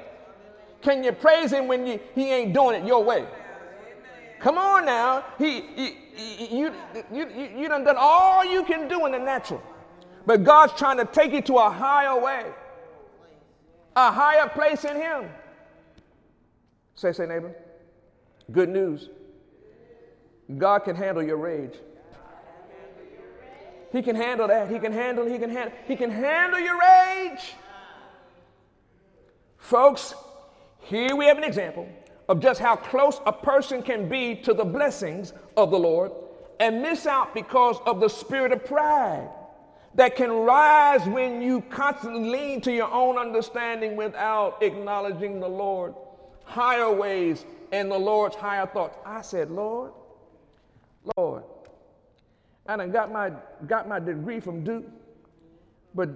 Can 0.82 1.04
you 1.04 1.12
praise 1.12 1.52
him 1.52 1.68
when 1.68 1.88
you, 1.88 2.00
he 2.14 2.32
ain't 2.32 2.54
doing 2.54 2.82
it 2.82 2.88
your 2.88 3.04
way? 3.04 3.26
Come 4.40 4.58
on 4.58 4.86
now. 4.86 5.26
He, 5.40 5.62
he, 5.62 5.98
he, 6.14 6.60
you, 6.60 6.72
you, 7.12 7.28
you, 7.30 7.50
you 7.58 7.68
done 7.68 7.84
done 7.84 7.96
all 7.98 8.46
you 8.46 8.64
can 8.64 8.88
do 8.88 9.06
in 9.06 9.14
the 9.14 9.20
natural. 9.20 9.64
But 10.26 10.44
God's 10.44 10.74
trying 10.74 10.98
to 10.98 11.06
take 11.06 11.32
you 11.32 11.42
to 11.44 11.56
a 11.58 11.70
higher 11.70 12.20
way, 12.20 12.46
a 13.96 14.12
higher 14.12 14.50
place 14.50 14.84
in 14.84 14.96
Him. 14.96 15.26
Say, 16.96 17.12
say, 17.12 17.26
neighbor. 17.26 17.54
Good 18.52 18.70
news. 18.70 19.10
God 20.58 20.80
can 20.80 20.96
handle 20.96 21.24
your 21.24 21.38
rage. 21.38 21.74
He 23.92 24.02
can 24.02 24.16
handle 24.16 24.48
that. 24.48 24.70
He 24.70 24.80
can 24.80 24.92
handle, 24.92 25.26
he 25.26 25.40
can 25.40 25.50
handle, 25.50 25.74
he 25.88 25.96
can 25.96 26.12
handle 26.12 26.60
your 26.60 26.78
rage. 26.80 27.54
Folks, 29.58 30.14
here 30.80 31.16
we 31.16 31.26
have 31.26 31.38
an 31.38 31.44
example 31.44 31.88
of 32.28 32.40
just 32.40 32.60
how 32.60 32.76
close 32.76 33.20
a 33.26 33.32
person 33.32 33.82
can 33.82 34.10
be 34.10 34.36
to 34.36 34.54
the 34.54 34.66
blessings 34.66 35.34
of 35.58 35.72
the 35.72 35.80
Lord 35.80 36.12
and 36.60 36.82
miss 36.82 37.06
out 37.06 37.34
because 37.34 37.78
of 37.86 38.00
the 38.00 38.10
spirit 38.10 38.52
of 38.52 38.66
pride 38.66 39.30
that 39.96 40.16
can 40.16 40.32
rise 40.32 41.06
when 41.08 41.42
you 41.42 41.62
constantly 41.62 42.30
lean 42.30 42.62
to 42.62 42.72
your 42.72 42.92
own 42.92 43.18
understanding 43.18 43.96
without 43.96 44.62
acknowledging 44.62 45.40
the 45.40 45.48
Lord, 45.48 45.94
higher 46.44 46.94
ways 46.94 47.46
and 47.72 47.90
the 47.90 47.98
Lord's 47.98 48.36
higher 48.36 48.68
thoughts. 48.68 48.98
I 49.06 49.22
said, 49.22 49.50
Lord, 49.50 49.92
Lord, 51.18 51.44
I 52.68 52.78
done 52.78 52.92
got 52.92 53.12
my, 53.12 53.32
got 53.68 53.88
my 53.88 54.00
degree 54.00 54.40
from 54.40 54.64
Duke, 54.64 54.86
but 55.94 56.10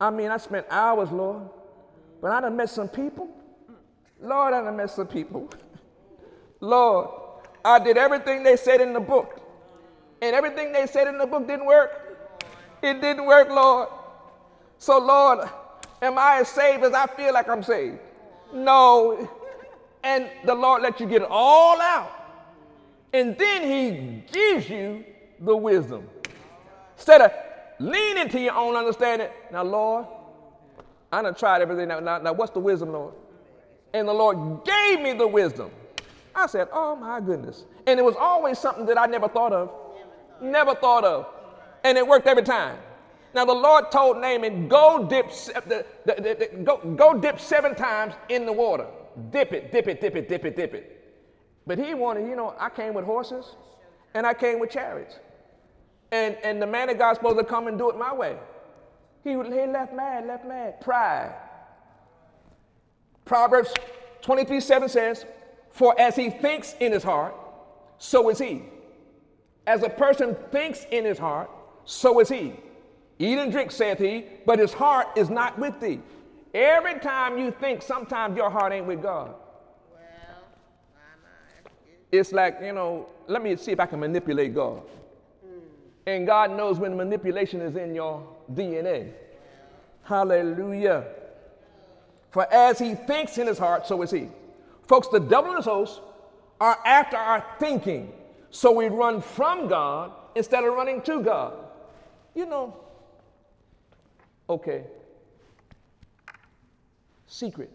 I 0.00 0.10
mean, 0.10 0.30
I 0.30 0.36
spent 0.36 0.66
hours, 0.70 1.10
Lord, 1.10 1.42
but 2.20 2.32
I 2.32 2.40
done 2.40 2.56
met 2.56 2.70
some 2.70 2.88
people 2.88 3.28
Lord, 4.20 4.52
I 4.52 4.62
done 4.62 4.76
met 4.76 4.90
some 4.90 5.06
people. 5.06 5.48
Lord, 6.60 7.08
I 7.64 7.78
did 7.78 7.96
everything 7.96 8.42
they 8.42 8.56
said 8.56 8.80
in 8.80 8.92
the 8.92 9.00
book. 9.00 9.40
And 10.20 10.36
everything 10.36 10.72
they 10.72 10.86
said 10.86 11.06
in 11.06 11.16
the 11.16 11.26
book 11.26 11.46
didn't 11.46 11.66
work. 11.66 12.09
It 12.82 13.00
didn't 13.00 13.26
work, 13.26 13.48
Lord. 13.48 13.88
So, 14.78 14.98
Lord, 14.98 15.48
am 16.00 16.18
I 16.18 16.38
as 16.40 16.48
saved 16.48 16.82
as 16.84 16.92
I 16.92 17.06
feel 17.06 17.34
like 17.34 17.48
I'm 17.48 17.62
saved? 17.62 17.98
No. 18.52 19.28
And 20.02 20.30
the 20.44 20.54
Lord 20.54 20.82
let 20.82 20.98
you 21.00 21.06
get 21.06 21.22
it 21.22 21.28
all 21.30 21.80
out. 21.80 22.10
And 23.12 23.36
then 23.36 23.62
He 23.62 24.22
gives 24.32 24.70
you 24.70 25.04
the 25.40 25.56
wisdom. 25.56 26.08
Instead 26.96 27.20
of 27.22 27.32
leaning 27.78 28.28
to 28.28 28.40
your 28.40 28.54
own 28.54 28.76
understanding, 28.76 29.28
now, 29.52 29.62
Lord, 29.62 30.06
I 31.12 31.22
done 31.22 31.34
tried 31.34 31.62
everything. 31.62 31.88
Now, 31.88 32.00
now, 32.00 32.18
now 32.18 32.32
what's 32.32 32.52
the 32.52 32.60
wisdom, 32.60 32.92
Lord? 32.92 33.14
And 33.92 34.06
the 34.06 34.12
Lord 34.12 34.64
gave 34.64 35.00
me 35.00 35.12
the 35.12 35.26
wisdom. 35.26 35.70
I 36.34 36.46
said, 36.46 36.68
Oh 36.72 36.94
my 36.94 37.20
goodness. 37.20 37.64
And 37.86 37.98
it 37.98 38.02
was 38.04 38.14
always 38.18 38.58
something 38.58 38.86
that 38.86 38.98
I 38.98 39.06
never 39.06 39.28
thought 39.28 39.52
of. 39.52 39.70
Never 40.40 40.74
thought 40.74 41.04
of. 41.04 41.26
And 41.84 41.96
it 41.96 42.06
worked 42.06 42.26
every 42.26 42.42
time. 42.42 42.78
Now 43.34 43.44
the 43.44 43.54
Lord 43.54 43.90
told 43.90 44.18
Naaman, 44.18 44.68
go 44.68 45.06
dip, 45.08 45.26
uh, 45.26 45.60
the, 45.66 45.86
the, 46.04 46.14
the, 46.14 46.62
go, 46.64 46.78
go 46.96 47.14
dip 47.14 47.38
seven 47.38 47.74
times 47.74 48.14
in 48.28 48.44
the 48.44 48.52
water. 48.52 48.86
Dip 49.30 49.52
it, 49.52 49.70
dip 49.70 49.86
it, 49.88 50.00
dip 50.00 50.16
it, 50.16 50.28
dip 50.28 50.44
it, 50.44 50.56
dip 50.56 50.74
it. 50.74 50.96
But 51.66 51.78
he 51.78 51.94
wanted, 51.94 52.28
you 52.28 52.34
know, 52.34 52.54
I 52.58 52.70
came 52.70 52.94
with 52.94 53.04
horses 53.04 53.54
and 54.14 54.26
I 54.26 54.34
came 54.34 54.58
with 54.58 54.70
chariots. 54.70 55.16
And, 56.10 56.36
and 56.42 56.60
the 56.60 56.66
man 56.66 56.90
of 56.90 56.98
God's 56.98 57.18
supposed 57.18 57.38
to 57.38 57.44
come 57.44 57.68
and 57.68 57.78
do 57.78 57.90
it 57.90 57.96
my 57.96 58.12
way. 58.12 58.36
He, 59.22 59.30
he 59.30 59.36
left 59.36 59.94
mad, 59.94 60.26
left 60.26 60.44
mad. 60.44 60.80
Pride. 60.80 61.32
Proverbs 63.24 63.72
23 64.22 64.60
7 64.60 64.88
says, 64.88 65.24
For 65.70 65.98
as 66.00 66.16
he 66.16 66.30
thinks 66.30 66.74
in 66.80 66.90
his 66.90 67.04
heart, 67.04 67.34
so 67.98 68.28
is 68.30 68.38
he. 68.38 68.62
As 69.66 69.82
a 69.82 69.88
person 69.88 70.36
thinks 70.50 70.84
in 70.90 71.04
his 71.04 71.18
heart, 71.18 71.50
so 71.84 72.20
is 72.20 72.28
he. 72.28 72.54
Eat 73.18 73.38
and 73.38 73.52
drink, 73.52 73.70
saith 73.70 73.98
he, 73.98 74.24
but 74.46 74.58
his 74.58 74.72
heart 74.72 75.08
is 75.16 75.28
not 75.28 75.58
with 75.58 75.78
thee. 75.80 76.00
Every 76.54 76.98
time 77.00 77.38
you 77.38 77.50
think, 77.50 77.82
sometimes 77.82 78.36
your 78.36 78.50
heart 78.50 78.72
ain't 78.72 78.86
with 78.86 79.02
God. 79.02 79.34
It's 82.10 82.32
like, 82.32 82.58
you 82.62 82.72
know, 82.72 83.08
let 83.28 83.42
me 83.42 83.54
see 83.56 83.72
if 83.72 83.78
I 83.78 83.86
can 83.86 84.00
manipulate 84.00 84.54
God. 84.54 84.82
And 86.06 86.26
God 86.26 86.56
knows 86.56 86.78
when 86.78 86.96
manipulation 86.96 87.60
is 87.60 87.76
in 87.76 87.94
your 87.94 88.26
DNA. 88.52 89.12
Hallelujah. 90.02 91.04
For 92.30 92.52
as 92.52 92.78
he 92.78 92.94
thinks 92.94 93.38
in 93.38 93.46
his 93.46 93.58
heart, 93.58 93.86
so 93.86 94.00
is 94.02 94.10
he. 94.10 94.28
Folks, 94.88 95.08
the 95.08 95.20
devil 95.20 95.50
and 95.50 95.58
his 95.58 95.66
hosts 95.66 96.00
are 96.60 96.78
after 96.84 97.16
our 97.16 97.44
thinking. 97.58 98.12
So 98.50 98.72
we 98.72 98.88
run 98.88 99.20
from 99.20 99.68
God 99.68 100.12
instead 100.34 100.64
of 100.64 100.74
running 100.74 101.02
to 101.02 101.22
God. 101.22 101.54
You 102.34 102.46
know, 102.46 102.76
okay. 104.48 104.84
Secret. 107.26 107.70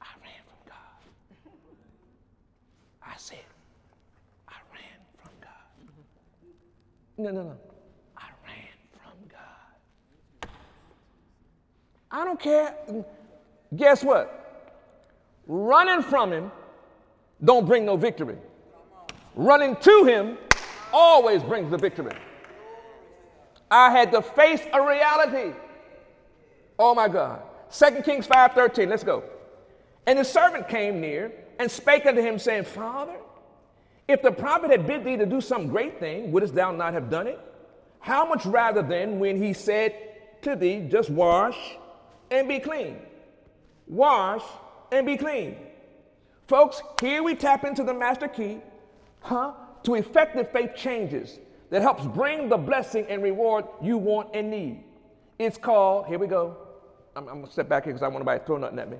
I 0.00 0.06
ran 0.22 0.32
from 0.44 0.72
God. 0.72 1.52
I 3.02 3.16
said, 3.16 3.38
I 4.48 4.56
ran 4.72 4.82
from 5.22 5.32
God. 5.40 5.50
No, 7.18 7.30
no, 7.30 7.42
no. 7.42 7.56
I 8.16 8.28
ran 8.46 8.78
from 8.92 9.18
God. 9.28 10.50
I 12.10 12.24
don't 12.24 12.40
care. 12.40 12.74
Guess 13.76 14.04
what? 14.04 14.40
Running 15.46 16.02
from 16.02 16.32
him 16.32 16.50
don't 17.42 17.66
bring 17.66 17.84
no 17.84 17.96
victory. 17.96 18.38
Running 19.34 19.76
to 19.76 20.04
him 20.04 20.38
always 20.92 21.42
brings 21.42 21.70
the 21.70 21.76
victory. 21.76 22.14
I 23.70 23.90
had 23.90 24.12
to 24.12 24.22
face 24.22 24.62
a 24.72 24.80
reality. 24.80 25.52
Oh 26.78 26.94
my 26.94 27.08
God. 27.08 27.42
2 27.70 28.02
Kings 28.02 28.26
5:13. 28.26 28.88
Let's 28.88 29.04
go. 29.04 29.24
And 30.06 30.18
the 30.18 30.24
servant 30.24 30.68
came 30.68 31.00
near 31.00 31.32
and 31.58 31.70
spake 31.70 32.06
unto 32.06 32.20
him, 32.20 32.38
saying, 32.38 32.64
Father, 32.64 33.16
if 34.06 34.22
the 34.22 34.30
prophet 34.30 34.70
had 34.70 34.86
bid 34.86 35.04
thee 35.04 35.16
to 35.16 35.26
do 35.26 35.40
some 35.40 35.68
great 35.68 35.98
thing, 35.98 36.30
wouldst 36.30 36.54
thou 36.54 36.72
not 36.72 36.92
have 36.92 37.08
done 37.08 37.26
it? 37.26 37.40
How 38.00 38.26
much 38.26 38.44
rather 38.44 38.82
then 38.82 39.18
when 39.18 39.42
he 39.42 39.52
said 39.54 39.94
to 40.42 40.54
thee, 40.54 40.86
Just 40.90 41.10
wash 41.10 41.56
and 42.30 42.46
be 42.48 42.58
clean. 42.58 42.98
Wash 43.86 44.42
and 44.92 45.06
be 45.06 45.16
clean. 45.16 45.56
Folks, 46.46 46.82
here 47.00 47.22
we 47.22 47.34
tap 47.34 47.64
into 47.64 47.82
the 47.82 47.94
master 47.94 48.28
key, 48.28 48.60
huh, 49.20 49.52
to 49.84 49.94
effective 49.94 50.50
faith 50.52 50.74
changes 50.76 51.38
that 51.70 51.82
helps 51.82 52.06
bring 52.06 52.48
the 52.48 52.56
blessing 52.56 53.06
and 53.08 53.22
reward 53.22 53.64
you 53.82 53.98
want 53.98 54.30
and 54.34 54.50
need. 54.50 54.84
It's 55.38 55.58
called, 55.58 56.06
here 56.06 56.18
we 56.18 56.26
go. 56.26 56.56
I'm, 57.16 57.28
I'm 57.28 57.40
gonna 57.40 57.52
step 57.52 57.68
back 57.68 57.84
here 57.84 57.92
because 57.92 58.02
I 58.02 58.08
want 58.08 58.24
nobody 58.24 58.40
to 58.40 58.46
throw 58.46 58.56
nothing 58.58 58.78
at 58.78 58.90
me. 58.90 58.98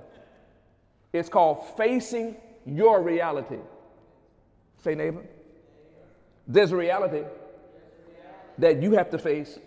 It's 1.13 1.29
called 1.29 1.77
facing 1.77 2.37
your 2.67 3.03
reality. 3.03 3.59
Say, 4.83 4.95
neighbor. 4.95 5.23
There's 6.47 6.73
a 6.73 6.77
reality 6.77 7.23
that 8.59 8.83
you 8.83 8.93
have 8.93 9.11
to 9.11 9.19
face 9.19 9.59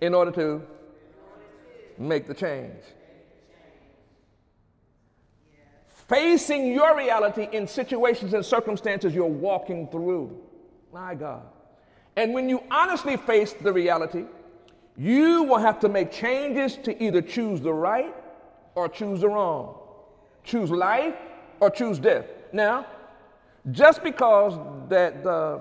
in 0.00 0.14
order 0.14 0.30
to 0.32 0.62
make 1.98 2.26
the 2.26 2.34
change. 2.34 2.82
Facing 6.08 6.72
your 6.72 6.96
reality 6.96 7.48
in 7.52 7.66
situations 7.66 8.34
and 8.34 8.44
circumstances 8.44 9.14
you're 9.14 9.26
walking 9.26 9.88
through. 9.88 10.38
My 10.92 11.14
God. 11.14 11.44
And 12.16 12.32
when 12.32 12.48
you 12.48 12.62
honestly 12.70 13.16
face 13.16 13.52
the 13.54 13.72
reality, 13.72 14.24
you 14.96 15.42
will 15.42 15.58
have 15.58 15.80
to 15.80 15.88
make 15.88 16.12
changes 16.12 16.76
to 16.78 17.02
either 17.02 17.20
choose 17.20 17.60
the 17.60 17.72
right 17.72 18.14
or 18.74 18.88
choose 18.88 19.20
the 19.20 19.28
wrong. 19.28 19.76
Choose 20.44 20.70
life 20.70 21.16
or 21.60 21.70
choose 21.70 21.98
death. 21.98 22.26
Now, 22.52 22.86
just 23.72 24.02
because 24.02 24.58
that 24.88 25.24
the 25.24 25.60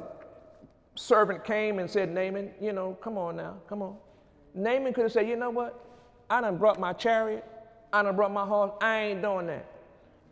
servant 0.96 1.44
came 1.44 1.80
and 1.80 1.90
said, 1.90 2.14
Naaman, 2.14 2.52
you 2.62 2.74
know, 2.74 2.98
come 3.02 3.18
on 3.18 3.36
now, 3.36 3.56
come 3.68 3.82
on. 3.82 3.96
Naaman 4.54 4.94
could 4.94 5.04
have 5.04 5.12
said, 5.12 5.28
you 5.28 5.36
know 5.36 5.50
what? 5.50 5.80
I 6.30 6.42
done 6.42 6.58
brought 6.58 6.80
my 6.80 6.94
chariot, 6.94 7.44
I 7.92 8.04
done 8.04 8.16
brought 8.16 8.32
my 8.32 8.46
horse, 8.46 8.72
I 8.82 9.00
ain't 9.00 9.22
doing 9.22 9.48
that. 9.48 9.66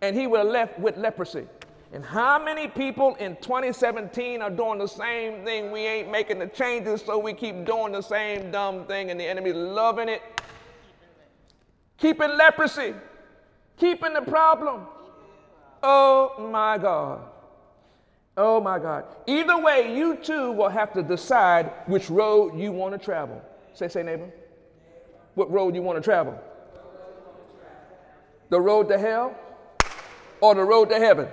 And 0.02 0.16
he 0.16 0.28
would 0.28 0.40
have 0.40 0.48
left 0.48 0.80
with 0.80 0.98
leprosy. 0.98 1.48
And 1.94 2.06
how 2.06 2.44
many 2.44 2.68
people 2.68 3.16
in 3.16 3.36
2017 3.38 4.42
are 4.42 4.50
doing 4.50 4.80
the 4.80 4.88
same 4.88 5.44
thing? 5.44 5.72
We 5.72 5.82
ain't 5.82 6.10
making 6.10 6.40
the 6.40 6.48
changes, 6.48 7.02
so 7.02 7.20
we 7.20 7.34
keep 7.34 7.66
doing 7.66 7.92
the 7.92 8.02
same 8.02 8.52
dumb 8.52 8.86
thing, 8.86 9.12
and 9.12 9.20
the 9.20 9.26
enemy's 9.26 9.56
loving 9.56 10.08
it. 10.08 10.22
Keeping 11.98 12.30
leprosy, 12.38 12.94
keeping 13.78 14.14
the 14.14 14.22
problem. 14.22 14.88
Oh 15.84 16.48
my 16.52 16.78
God. 16.78 17.22
Oh 18.38 18.62
my 18.62 18.80
God. 18.80 19.04
Either 19.28 19.58
way, 19.58 19.96
you 19.96 20.16
too 20.16 20.52
will 20.54 20.70
have 20.70 20.94
to 20.94 21.04
decide 21.04 21.72
which 21.88 22.10
road 22.10 22.58
you 22.58 22.72
want 22.72 22.94
to 22.94 22.98
travel. 22.98 23.42
Say, 23.74 23.90
say, 23.90 24.04
neighbor 24.04 24.32
what 25.36 25.52
road 25.52 25.76
you 25.76 25.82
want 25.82 25.98
to 25.98 26.02
travel. 26.02 26.40
The 28.50 28.60
road 28.60 28.90
to 28.90 28.98
hell 28.98 29.36
or 30.42 30.56
the 30.56 30.64
road 30.64 30.90
to 30.90 30.98
heaven? 30.98 31.28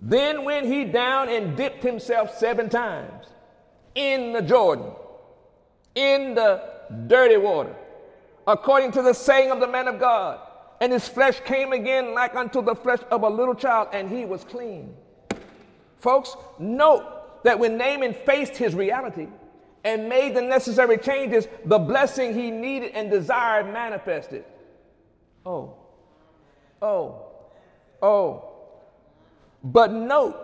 Then 0.00 0.44
went 0.44 0.66
he 0.66 0.84
down 0.84 1.28
and 1.28 1.56
dipped 1.56 1.82
himself 1.82 2.36
seven 2.36 2.68
times 2.68 3.26
in 3.94 4.32
the 4.32 4.42
Jordan, 4.42 4.90
in 5.94 6.34
the 6.34 6.62
dirty 7.06 7.36
water, 7.36 7.74
according 8.46 8.92
to 8.92 9.02
the 9.02 9.14
saying 9.14 9.50
of 9.50 9.60
the 9.60 9.66
man 9.66 9.88
of 9.88 9.98
God. 9.98 10.40
And 10.80 10.92
his 10.92 11.08
flesh 11.08 11.40
came 11.40 11.72
again 11.72 12.12
like 12.12 12.34
unto 12.34 12.60
the 12.60 12.74
flesh 12.74 13.00
of 13.10 13.22
a 13.22 13.28
little 13.28 13.54
child, 13.54 13.88
and 13.92 14.10
he 14.10 14.26
was 14.26 14.44
clean. 14.44 14.94
Folks, 16.00 16.36
note 16.58 17.42
that 17.44 17.58
when 17.58 17.78
Naaman 17.78 18.12
faced 18.12 18.56
his 18.56 18.74
reality 18.74 19.28
and 19.84 20.08
made 20.08 20.34
the 20.34 20.42
necessary 20.42 20.98
changes, 20.98 21.48
the 21.64 21.78
blessing 21.78 22.34
he 22.34 22.50
needed 22.50 22.92
and 22.92 23.10
desired 23.10 23.72
manifested. 23.72 24.44
Oh, 25.46 25.74
oh, 26.82 27.22
oh. 28.02 28.55
But 29.62 29.92
note, 29.92 30.36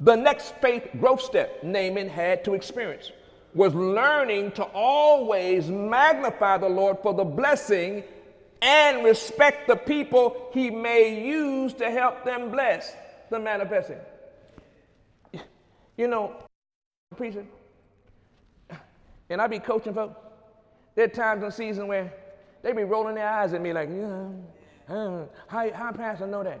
the 0.00 0.14
next 0.14 0.54
faith 0.56 0.88
growth 0.98 1.22
step 1.22 1.62
Naaman 1.62 2.08
had 2.08 2.44
to 2.44 2.54
experience 2.54 3.12
was 3.54 3.74
learning 3.74 4.52
to 4.52 4.62
always 4.64 5.68
magnify 5.68 6.58
the 6.58 6.68
Lord 6.68 6.98
for 7.02 7.14
the 7.14 7.24
blessing 7.24 8.04
and 8.60 9.02
respect 9.02 9.66
the 9.66 9.76
people 9.76 10.50
he 10.52 10.70
may 10.70 11.24
use 11.24 11.72
to 11.74 11.90
help 11.90 12.24
them 12.24 12.50
bless 12.50 12.94
the 13.30 13.38
manifesting. 13.38 13.98
You 15.96 16.08
know, 16.08 16.36
preacher, 17.16 17.46
and 19.30 19.40
I 19.40 19.46
be 19.46 19.58
coaching 19.58 19.94
folks. 19.94 20.16
There 20.94 21.06
are 21.06 21.08
times 21.08 21.42
in 21.42 21.50
season 21.50 21.88
where 21.88 22.12
they 22.62 22.72
be 22.72 22.84
rolling 22.84 23.14
their 23.14 23.28
eyes 23.28 23.54
at 23.54 23.62
me 23.62 23.72
like, 23.72 23.88
yeah, 23.88 24.28
how, 25.46 25.70
how 25.72 25.92
pastor 25.92 26.26
know 26.26 26.44
that? 26.44 26.60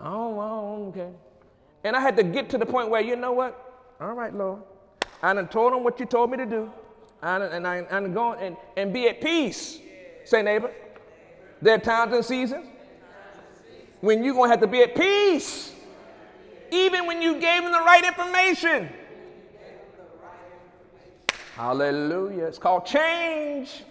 Oh, 0.00 0.34
well, 0.34 0.86
okay. 0.88 1.10
And 1.84 1.96
I 1.96 2.00
had 2.00 2.16
to 2.16 2.22
get 2.22 2.50
to 2.50 2.58
the 2.58 2.66
point 2.66 2.90
where, 2.90 3.00
you 3.00 3.16
know 3.16 3.32
what? 3.32 3.94
All 4.00 4.12
right, 4.12 4.34
Lord. 4.34 4.62
I 5.22 5.34
done 5.34 5.48
told 5.48 5.72
them 5.72 5.84
what 5.84 6.00
you 6.00 6.06
told 6.06 6.30
me 6.30 6.36
to 6.38 6.46
do. 6.46 6.70
I 7.22 7.38
done, 7.38 7.52
and 7.52 7.66
I, 7.66 7.86
I'm 7.90 8.12
going 8.12 8.40
and, 8.40 8.56
and 8.76 8.92
be 8.92 9.08
at 9.08 9.20
peace. 9.20 9.78
Say, 10.24 10.42
neighbor. 10.42 10.70
There 11.62 11.74
are 11.74 11.78
times 11.78 12.14
and 12.14 12.24
seasons 12.24 12.66
when 14.00 14.24
you're 14.24 14.34
going 14.34 14.48
to 14.48 14.50
have 14.52 14.60
to 14.60 14.66
be 14.66 14.82
at 14.82 14.94
peace. 14.94 15.72
Even 16.70 17.06
when 17.06 17.20
you 17.20 17.40
gave 17.40 17.62
them 17.62 17.72
the 17.72 17.80
right 17.80 18.04
information. 18.04 18.88
Hallelujah. 21.54 22.44
It's 22.44 22.58
called 22.58 22.86
change. 22.86 23.82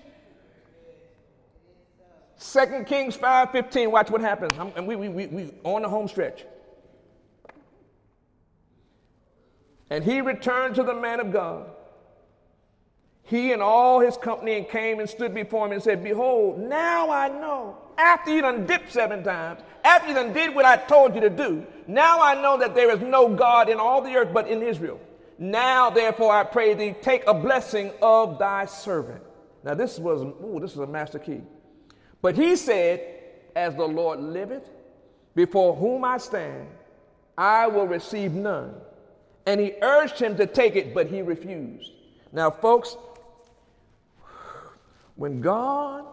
Second 2.38 2.88
Kings 2.88 3.18
5:15. 3.18 3.92
Watch 3.92 4.10
what 4.10 4.22
happens. 4.22 4.58
I'm, 4.58 4.72
and 4.76 4.88
we, 4.88 4.96
we, 4.96 5.10
we, 5.10 5.28
we 5.28 5.54
on 5.64 5.82
the 5.82 5.90
home 5.90 6.08
stretch. 6.08 6.46
And 9.90 10.04
he 10.04 10.22
returned 10.22 10.76
to 10.76 10.84
the 10.84 10.94
man 10.94 11.20
of 11.20 11.32
God. 11.32 11.68
He 13.24 13.52
and 13.52 13.62
all 13.62 14.00
his 14.00 14.18
company 14.18 14.58
and 14.58 14.68
came 14.68 15.00
and 15.00 15.08
stood 15.08 15.36
before 15.36 15.68
him 15.68 15.74
and 15.74 15.84
said, 15.84 16.04
Behold, 16.04 16.60
now 16.60 17.12
I 17.12 17.28
know. 17.28 17.78
After 17.98 18.34
you 18.34 18.42
done 18.42 18.66
dipped 18.66 18.92
seven 18.92 19.24
times, 19.24 19.62
after 19.84 20.08
you 20.08 20.16
done 20.16 20.34
did 20.34 20.56
what 20.56 20.66
I 20.66 20.78
told 20.78 21.14
you 21.14 21.22
to 21.22 21.30
do, 21.30 21.66
now 21.86 22.22
I 22.22 22.42
know 22.42 22.58
that 22.58 22.74
there 22.74 22.92
is 22.92 23.02
no 23.02 23.36
God 23.36 23.70
in 23.70 23.80
all 23.80 24.02
the 24.02 24.16
earth 24.16 24.34
but 24.34 24.48
in 24.48 24.64
Israel. 24.64 25.00
Now, 25.38 25.90
therefore, 25.90 26.34
I 26.34 26.44
pray 26.44 26.74
thee, 26.74 26.96
take 27.02 27.24
a 27.28 27.34
blessing 27.34 27.92
of 28.02 28.40
thy 28.40 28.66
servant. 28.66 29.22
Now, 29.64 29.74
this 29.74 30.00
was, 30.00 30.22
ooh, 30.22 30.60
this 30.60 30.72
is 30.72 30.80
a 30.80 30.88
master 30.88 31.20
key. 31.20 31.42
But 32.22 32.36
he 32.36 32.56
said, 32.56 33.02
As 33.56 33.76
the 33.76 33.86
Lord 33.86 34.20
liveth, 34.20 34.70
before 35.36 35.76
whom 35.76 36.04
I 36.04 36.18
stand, 36.18 36.68
I 37.38 37.68
will 37.68 37.88
receive 37.88 38.34
none. 38.34 38.74
And 39.46 39.60
he 39.60 39.74
urged 39.82 40.20
him 40.20 40.36
to 40.38 40.46
take 40.46 40.76
it, 40.76 40.94
but 40.94 41.08
he 41.08 41.22
refused. 41.22 41.92
Now, 42.32 42.52
folks, 42.52 42.98
when 45.16 45.42
God 45.42 46.06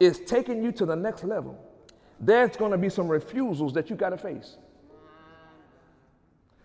is 0.00 0.20
taking 0.20 0.62
you 0.62 0.72
to 0.72 0.86
the 0.86 0.96
next 0.96 1.24
level, 1.24 1.58
there's 2.20 2.56
going 2.56 2.72
to 2.72 2.78
be 2.78 2.88
some 2.88 3.08
refusals 3.08 3.72
that 3.74 3.90
you 3.90 3.96
got 3.96 4.10
to 4.10 4.18
face. 4.18 4.56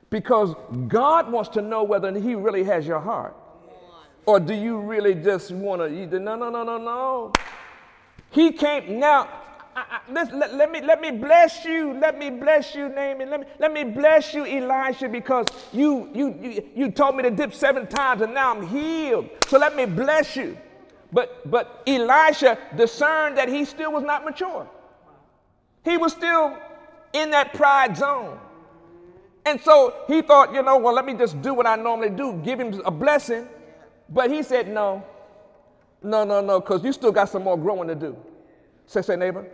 Because 0.09 0.53
God 0.87 1.31
wants 1.31 1.49
to 1.49 1.61
know 1.61 1.83
whether 1.83 2.17
He 2.19 2.35
really 2.35 2.63
has 2.63 2.85
your 2.85 2.99
heart. 2.99 3.35
Or 4.25 4.39
do 4.39 4.53
you 4.53 4.79
really 4.79 5.15
just 5.15 5.51
want 5.51 5.81
to, 5.81 6.19
no, 6.19 6.35
no, 6.35 6.49
no, 6.49 6.63
no, 6.63 6.77
no. 6.77 7.33
He 8.29 8.51
came, 8.51 8.99
now, 8.99 9.27
I, 9.75 10.01
let, 10.09 10.33
let, 10.35 10.53
let, 10.53 10.71
me, 10.71 10.81
let 10.81 11.01
me 11.01 11.11
bless 11.11 11.65
you. 11.65 11.93
Let 11.93 12.17
me 12.17 12.29
bless 12.29 12.75
you, 12.75 12.89
Naaman. 12.89 13.29
Let 13.29 13.39
me, 13.39 13.45
let 13.59 13.73
me 13.73 13.83
bless 13.83 14.33
you, 14.33 14.45
Elisha, 14.45 15.09
because 15.09 15.47
you, 15.71 16.09
you, 16.13 16.37
you, 16.41 16.69
you 16.75 16.91
told 16.91 17.15
me 17.15 17.23
to 17.23 17.31
dip 17.31 17.53
seven 17.53 17.87
times 17.87 18.21
and 18.21 18.33
now 18.33 18.53
I'm 18.53 18.67
healed. 18.67 19.29
So 19.47 19.57
let 19.57 19.75
me 19.75 19.85
bless 19.85 20.35
you. 20.35 20.57
But, 21.11 21.49
but 21.49 21.83
Elisha 21.85 22.57
discerned 22.75 23.37
that 23.37 23.47
he 23.47 23.65
still 23.65 23.91
was 23.91 24.03
not 24.03 24.25
mature. 24.25 24.67
He 25.85 25.97
was 25.97 26.11
still 26.11 26.57
in 27.13 27.31
that 27.31 27.53
pride 27.53 27.95
zone. 27.95 28.39
And 29.45 29.59
so 29.59 29.93
he 30.07 30.21
thought, 30.21 30.53
you 30.53 30.63
know, 30.63 30.77
well, 30.77 30.93
let 30.93 31.05
me 31.05 31.13
just 31.13 31.41
do 31.41 31.53
what 31.53 31.67
I 31.67 31.75
normally 31.75 32.09
do, 32.09 32.41
give 32.43 32.59
him 32.59 32.81
a 32.85 32.91
blessing. 32.91 33.47
But 34.09 34.31
he 34.31 34.41
said, 34.41 34.69
no, 34.69 35.03
no, 36.01 36.23
no, 36.23 36.41
no, 36.41 36.59
because 36.59 36.83
you 36.83 36.93
still 36.93 37.11
got 37.11 37.29
some 37.29 37.43
more 37.43 37.57
growing 37.57 37.87
to 37.89 37.95
do. 37.95 38.15
Say, 38.85 39.01
say, 39.01 39.15
neighbor. 39.15 39.47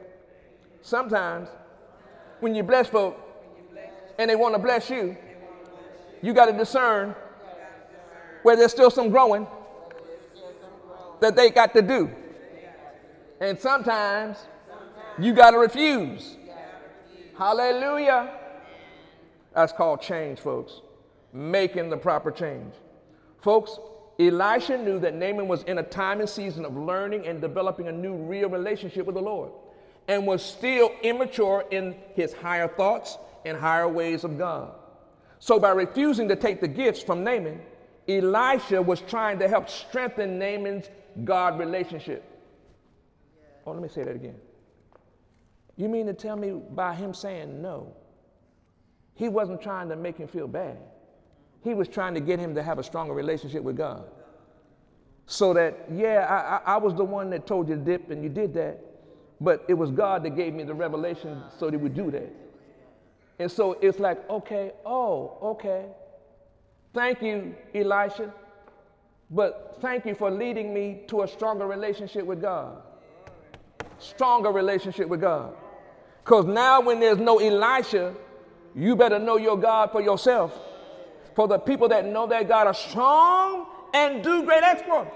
Sometimes 0.81 1.49
when 2.39 2.55
you 2.55 2.63
bless 2.63 2.87
folk 2.87 3.17
and 4.17 4.29
they 4.29 4.35
want 4.35 4.55
to 4.55 4.59
bless 4.59 4.89
you, 4.89 5.15
you 6.21 6.33
got 6.33 6.45
to 6.47 6.53
discern 6.53 7.15
where 8.43 8.55
there's 8.55 8.71
still 8.71 8.89
some 8.89 9.09
growing 9.09 9.47
that 11.19 11.35
they 11.35 11.49
got 11.49 11.73
to 11.73 11.81
do. 11.81 12.09
And 13.41 13.57
sometimes 13.57 14.37
you 15.17 15.33
got 15.33 15.51
to 15.51 15.57
refuse. 15.57 16.37
Hallelujah. 17.37 18.37
That's 19.53 19.73
called 19.73 20.01
change, 20.01 20.39
folks. 20.39 20.81
Making 21.33 21.89
the 21.89 21.97
proper 21.97 22.31
change. 22.31 22.73
Folks, 23.41 23.79
Elisha 24.19 24.77
knew 24.77 24.99
that 24.99 25.13
Naaman 25.13 25.47
was 25.47 25.63
in 25.63 25.77
a 25.77 25.83
time 25.83 26.19
and 26.19 26.27
season 26.27 26.65
of 26.65 26.75
learning 26.75 27.25
and 27.25 27.39
developing 27.39 27.87
a 27.87 27.91
new 27.91 28.15
real 28.15 28.49
relationship 28.49 29.05
with 29.05 29.15
the 29.15 29.21
Lord 29.21 29.51
and 30.09 30.25
was 30.25 30.43
still 30.43 30.91
immature 31.03 31.63
in 31.69 31.95
his 32.15 32.33
higher 32.33 32.67
thoughts 32.67 33.17
and 33.45 33.55
higher 33.55 33.87
ways 33.87 34.23
of 34.23 34.37
God. 34.37 34.73
So, 35.37 35.59
by 35.59 35.69
refusing 35.69 36.27
to 36.27 36.35
take 36.35 36.59
the 36.59 36.67
gifts 36.67 37.01
from 37.01 37.23
Naaman, 37.23 37.61
Elisha 38.09 38.81
was 38.81 38.99
trying 39.01 39.37
to 39.39 39.47
help 39.47 39.69
strengthen 39.69 40.39
Naaman's 40.39 40.89
God 41.23 41.59
relationship. 41.59 42.25
Oh, 43.65 43.71
let 43.71 43.83
me 43.83 43.87
say 43.87 44.03
that 44.03 44.15
again. 44.15 44.35
You 45.77 45.87
mean 45.87 46.07
to 46.07 46.13
tell 46.13 46.35
me 46.35 46.59
by 46.71 46.95
him 46.95 47.13
saying 47.13 47.61
no, 47.61 47.93
he 49.13 49.29
wasn't 49.29 49.61
trying 49.61 49.89
to 49.89 49.95
make 49.95 50.17
him 50.17 50.27
feel 50.27 50.47
bad? 50.47 50.77
He 51.61 51.75
was 51.75 51.87
trying 51.87 52.15
to 52.15 52.19
get 52.19 52.39
him 52.39 52.55
to 52.55 52.63
have 52.63 52.79
a 52.79 52.83
stronger 52.83 53.13
relationship 53.13 53.61
with 53.61 53.77
God. 53.77 54.05
So 55.27 55.53
that, 55.53 55.85
yeah, 55.93 56.61
I, 56.65 56.73
I, 56.73 56.77
was 56.77 56.95
the 56.95 57.03
one 57.03 57.29
that 57.29 57.45
told 57.45 57.69
you 57.69 57.75
to 57.75 57.81
dip 57.81 58.09
and 58.09 58.23
you 58.23 58.29
did 58.29 58.53
that, 58.55 58.88
but 59.41 59.65
it 59.67 59.73
was 59.73 59.91
God 59.91 60.23
that 60.23 60.35
gave 60.35 60.53
me 60.53 60.63
the 60.63 60.73
revelation 60.73 61.41
so 61.57 61.69
that 61.69 61.79
we 61.79 61.89
do 61.89 62.11
that. 62.11 62.29
And 63.39 63.49
so 63.49 63.73
it's 63.81 63.99
like, 63.99 64.29
okay, 64.29 64.73
oh, 64.85 65.37
okay. 65.41 65.85
Thank 66.93 67.21
you, 67.21 67.55
Elisha. 67.73 68.33
But 69.31 69.77
thank 69.79 70.05
you 70.05 70.15
for 70.15 70.29
leading 70.29 70.73
me 70.73 71.03
to 71.07 71.21
a 71.21 71.27
stronger 71.27 71.67
relationship 71.67 72.25
with 72.25 72.41
God. 72.41 72.81
Stronger 73.99 74.51
relationship 74.51 75.07
with 75.07 75.21
God. 75.21 75.55
Because 76.23 76.45
now, 76.45 76.81
when 76.81 76.99
there's 76.99 77.17
no 77.17 77.39
Elisha, 77.39 78.13
you 78.75 78.95
better 78.95 79.19
know 79.19 79.37
your 79.37 79.57
God 79.57 79.91
for 79.91 80.01
yourself. 80.01 80.59
For 81.35 81.47
the 81.47 81.57
people 81.57 81.87
that 81.89 82.05
know 82.05 82.27
their 82.27 82.43
God 82.43 82.67
are 82.67 82.73
strong 82.73 83.67
and 83.93 84.23
do 84.23 84.43
great 84.43 84.63
exploits. 84.63 85.15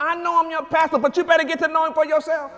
I 0.00 0.14
know 0.16 0.40
I'm 0.42 0.50
your 0.50 0.64
pastor, 0.64 0.98
but 0.98 1.16
you 1.16 1.24
better 1.24 1.44
get 1.44 1.58
to 1.58 1.68
know 1.68 1.86
him 1.86 1.92
for 1.92 2.06
yourself. 2.06 2.50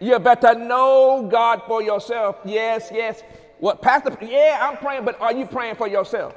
You 0.00 0.18
better 0.18 0.54
know 0.54 1.28
God 1.30 1.62
for 1.66 1.82
yourself. 1.82 2.36
Yes, 2.44 2.90
yes. 2.92 3.22
What, 3.58 3.80
Pastor? 3.80 4.16
Yeah, 4.20 4.58
I'm 4.60 4.76
praying, 4.76 5.04
but 5.04 5.20
are 5.20 5.32
you 5.32 5.46
praying 5.46 5.76
for 5.76 5.88
yourself? 5.88 6.34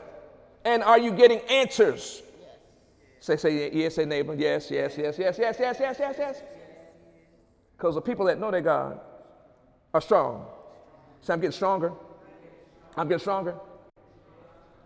And 0.63 0.83
are 0.83 0.99
you 0.99 1.11
getting 1.11 1.39
answers? 1.49 2.21
Say, 3.19 3.37
say, 3.37 3.71
yes, 3.73 3.95
say 3.95 4.05
neighbor. 4.05 4.35
Yes, 4.35 4.69
yes, 4.71 4.95
yes, 4.97 5.17
yes, 5.17 5.37
yes, 5.37 5.57
yes, 5.59 5.77
yes, 5.79 5.97
yes, 5.99 6.15
yes. 6.17 6.41
Because 7.75 7.95
the 7.95 8.01
people 8.01 8.25
that 8.25 8.39
know 8.39 8.51
their 8.51 8.61
God 8.61 8.99
are 9.93 10.01
strong. 10.01 10.45
Say, 11.21 11.33
I'm 11.33 11.39
getting 11.39 11.51
stronger. 11.51 11.91
I'm 12.95 13.07
getting 13.07 13.19
stronger. 13.19 13.55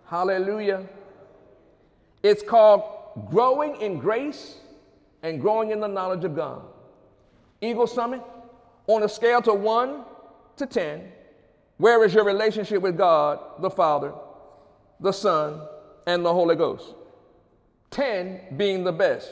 Hallelujah. 0.05 0.87
It's 2.23 2.43
called 2.43 2.83
growing 3.29 3.79
in 3.81 3.99
grace 3.99 4.57
and 5.23 5.39
growing 5.39 5.71
in 5.71 5.79
the 5.79 5.87
knowledge 5.87 6.23
of 6.23 6.35
God. 6.35 6.63
Eagle 7.61 7.87
Summit, 7.87 8.21
on 8.95 9.03
a 9.03 9.09
scale 9.09 9.41
to 9.43 9.53
1 9.53 10.03
to 10.57 10.65
10, 10.65 11.11
where 11.77 12.03
is 12.03 12.13
your 12.13 12.23
relationship 12.23 12.81
with 12.81 12.97
God 12.97 13.39
the 13.59 13.69
Father 13.69 14.13
the 15.01 15.11
Son, 15.11 15.61
and 16.05 16.23
the 16.23 16.31
Holy 16.31 16.55
Ghost. 16.55 16.93
10 17.89 18.55
being 18.55 18.83
the 18.83 18.91
best, 18.91 19.31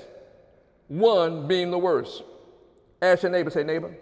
1 0.87 1.47
being 1.47 1.71
the 1.71 1.77
worst. 1.77 2.23
Ask 3.01 3.23
your 3.23 3.31
neighbor, 3.31 3.49
say, 3.49 3.63
neighbor, 3.63 3.95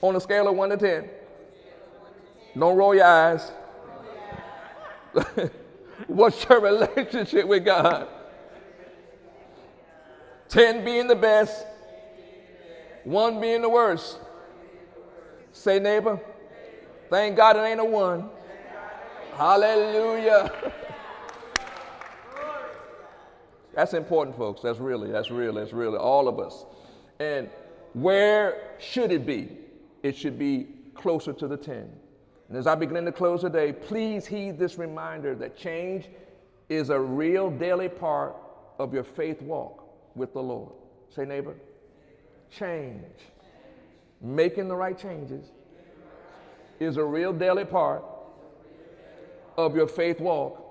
on 0.00 0.16
a 0.16 0.20
scale 0.20 0.48
of 0.48 0.56
1 0.56 0.70
to 0.70 0.76
10, 0.76 1.10
don't 2.58 2.76
roll 2.76 2.94
your 2.94 3.04
eyes. 3.04 3.50
What's 6.06 6.48
your 6.48 6.60
relationship 6.60 7.46
with 7.46 7.64
God? 7.64 8.08
10 10.48 10.84
being 10.84 11.06
the 11.06 11.16
best, 11.16 11.66
1 13.04 13.40
being 13.40 13.60
the 13.60 13.68
worst. 13.68 14.18
Say, 15.52 15.78
neighbor, 15.78 16.20
thank 17.08 17.36
God 17.36 17.56
it 17.56 17.60
ain't 17.60 17.80
a 17.80 17.84
1. 17.84 18.28
Hallelujah. 19.36 20.72
That's 23.74 23.94
important, 23.94 24.36
folks. 24.36 24.62
That's 24.62 24.78
really, 24.78 25.10
that's 25.10 25.30
really, 25.30 25.60
that's 25.60 25.72
really 25.72 25.96
all 25.96 26.28
of 26.28 26.38
us. 26.38 26.66
And 27.20 27.48
where 27.92 28.74
should 28.78 29.12
it 29.12 29.24
be? 29.24 29.56
It 30.02 30.16
should 30.16 30.38
be 30.38 30.68
closer 30.94 31.32
to 31.32 31.46
the 31.46 31.56
10. 31.56 31.88
And 32.48 32.58
as 32.58 32.66
I 32.66 32.74
begin 32.74 33.04
to 33.04 33.12
close 33.12 33.42
today, 33.42 33.72
please 33.72 34.26
heed 34.26 34.58
this 34.58 34.76
reminder 34.76 35.34
that 35.36 35.56
change 35.56 36.08
is 36.68 36.90
a 36.90 36.98
real 36.98 37.50
daily 37.50 37.88
part 37.88 38.34
of 38.78 38.92
your 38.92 39.04
faith 39.04 39.40
walk 39.40 39.84
with 40.14 40.32
the 40.32 40.42
Lord. 40.42 40.72
Say, 41.14 41.24
neighbor, 41.24 41.54
change. 42.50 43.04
Making 44.20 44.68
the 44.68 44.76
right 44.76 44.98
changes 44.98 45.46
is 46.78 46.96
a 46.96 47.04
real 47.04 47.32
daily 47.32 47.64
part 47.64 48.04
of 49.56 49.74
your 49.74 49.86
faith 49.86 50.20
walk 50.20 50.62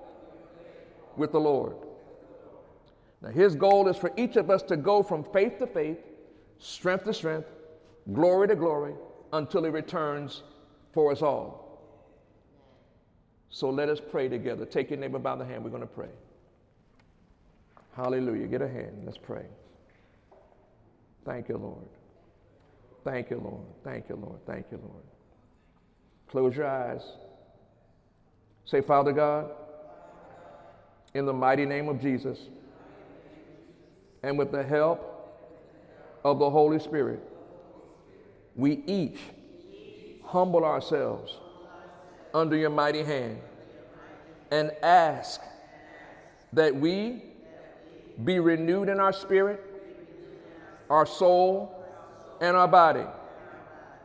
with 1.16 1.32
the 1.32 1.40
Lord. 1.40 1.76
Now, 3.22 3.30
his 3.30 3.54
goal 3.54 3.88
is 3.88 3.96
for 3.96 4.12
each 4.16 4.36
of 4.36 4.50
us 4.50 4.62
to 4.64 4.76
go 4.76 5.02
from 5.02 5.24
faith 5.24 5.58
to 5.58 5.66
faith, 5.66 5.98
strength 6.58 7.04
to 7.04 7.14
strength, 7.14 7.48
glory 8.12 8.48
to 8.48 8.56
glory, 8.56 8.94
until 9.32 9.64
he 9.64 9.70
returns 9.70 10.42
for 10.92 11.12
us 11.12 11.22
all. 11.22 11.60
So 13.50 13.68
let 13.68 13.88
us 13.88 14.00
pray 14.00 14.28
together. 14.28 14.64
Take 14.64 14.90
your 14.90 14.98
neighbor 14.98 15.18
by 15.18 15.36
the 15.36 15.44
hand. 15.44 15.64
We're 15.64 15.70
going 15.70 15.82
to 15.82 15.86
pray. 15.86 16.08
Hallelujah. 17.94 18.46
Get 18.46 18.62
a 18.62 18.68
hand. 18.68 19.02
Let's 19.04 19.18
pray. 19.18 19.44
Thank 21.24 21.48
you, 21.48 21.58
Lord. 21.58 21.86
Thank 23.04 23.30
you, 23.30 23.38
Lord. 23.38 23.66
Thank 23.84 24.08
you, 24.08 24.16
Lord. 24.16 24.38
Thank 24.46 24.66
you, 24.70 24.78
Lord. 24.78 25.04
Close 26.28 26.56
your 26.56 26.66
eyes. 26.66 27.02
Say, 28.64 28.80
Father 28.80 29.12
God, 29.12 29.50
in 31.14 31.26
the 31.26 31.32
mighty 31.32 31.66
name 31.66 31.88
of 31.88 32.00
Jesus, 32.00 32.38
and 34.22 34.38
with 34.38 34.52
the 34.52 34.62
help 34.62 35.06
of 36.24 36.38
the 36.38 36.48
Holy 36.48 36.78
Spirit, 36.78 37.20
we 38.54 38.82
each 38.86 39.18
humble 40.24 40.64
ourselves 40.64 41.36
under 42.34 42.56
your 42.56 42.70
mighty 42.70 43.02
hand 43.02 43.38
and 44.50 44.70
ask 44.82 45.40
that 46.52 46.74
we 46.74 47.24
be 48.24 48.38
renewed 48.38 48.88
in 48.88 49.00
our 49.00 49.12
spirit, 49.12 49.64
our 50.88 51.06
soul, 51.06 51.79
and 52.40 52.56
our 52.56 52.68
body 52.68 53.04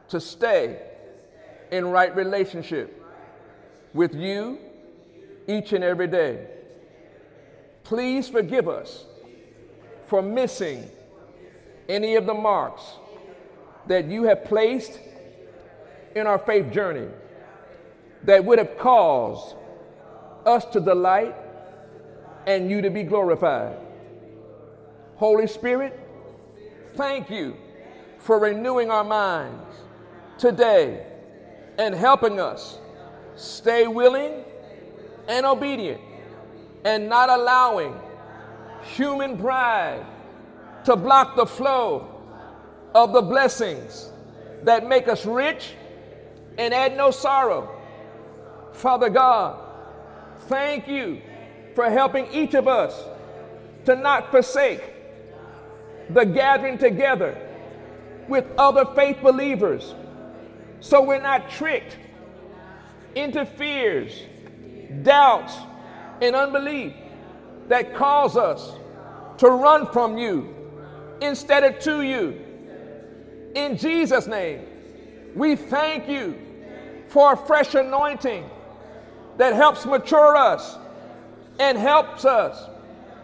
to 0.09 0.19
stay 0.19 0.79
in 1.71 1.87
right 1.87 2.15
relationship 2.15 3.03
with 3.93 4.13
you 4.13 4.59
each 5.47 5.73
and 5.73 5.83
every 5.83 6.07
day. 6.07 6.47
Please 7.83 8.27
forgive 8.27 8.67
us 8.67 9.05
for 10.07 10.21
missing 10.21 10.89
any 11.87 12.15
of 12.15 12.25
the 12.25 12.33
marks 12.33 12.83
that 13.87 14.05
you 14.05 14.23
have 14.23 14.45
placed 14.45 14.99
in 16.15 16.27
our 16.27 16.39
faith 16.39 16.71
journey 16.71 17.07
that 18.23 18.43
would 18.43 18.57
have 18.57 18.77
caused 18.77 19.55
us 20.45 20.65
to 20.65 20.79
delight 20.79 21.35
and 22.47 22.69
you 22.69 22.81
to 22.81 22.89
be 22.89 23.03
glorified. 23.03 23.77
Holy 25.17 25.47
Spirit, 25.47 25.97
thank 26.95 27.29
you 27.29 27.55
for 28.25 28.39
renewing 28.39 28.89
our 28.89 29.03
minds 29.03 29.63
today 30.39 31.05
and 31.77 31.93
helping 31.93 32.39
us 32.39 32.79
stay 33.35 33.85
willing 33.85 34.43
and 35.27 35.45
obedient 35.45 36.01
and 36.85 37.07
not 37.07 37.29
allowing 37.29 37.93
human 38.81 39.37
pride 39.37 40.03
to 40.85 40.95
block 40.95 41.35
the 41.35 41.45
flow 41.45 42.19
of 42.95 43.13
the 43.13 43.21
blessings 43.21 44.11
that 44.63 44.87
make 44.87 45.07
us 45.07 45.27
rich 45.27 45.73
and 46.57 46.73
add 46.73 46.97
no 46.97 47.11
sorrow. 47.11 47.79
Father 48.73 49.09
God, 49.09 49.63
thank 50.47 50.87
you 50.87 51.21
for 51.75 51.91
helping 51.91 52.25
each 52.33 52.55
of 52.55 52.67
us 52.67 53.03
to 53.85 53.95
not 53.95 54.31
forsake 54.31 54.81
the 56.09 56.25
gathering 56.25 56.79
together 56.79 57.44
with 58.27 58.45
other 58.57 58.85
faith 58.95 59.17
believers 59.21 59.93
so 60.85 61.01
we're 61.01 61.19
not 61.19 61.49
tricked 61.49 61.97
into 63.15 63.43
fears, 63.43 64.21
doubts, 65.01 65.55
and 66.21 66.35
unbelief 66.35 66.93
that 67.69 67.95
cause 67.95 68.37
us 68.37 68.73
to 69.39 69.49
run 69.49 69.91
from 69.91 70.17
you 70.17 70.53
instead 71.21 71.63
of 71.63 71.79
to 71.79 72.03
you. 72.03 72.39
In 73.55 73.77
Jesus' 73.77 74.27
name, 74.27 74.61
we 75.33 75.55
thank 75.55 76.07
you 76.07 76.37
for 77.07 77.33
a 77.33 77.37
fresh 77.37 77.73
anointing 77.73 78.47
that 79.37 79.53
helps 79.53 79.85
mature 79.87 80.35
us 80.35 80.77
and 81.59 81.77
helps 81.77 82.25
us 82.25 82.69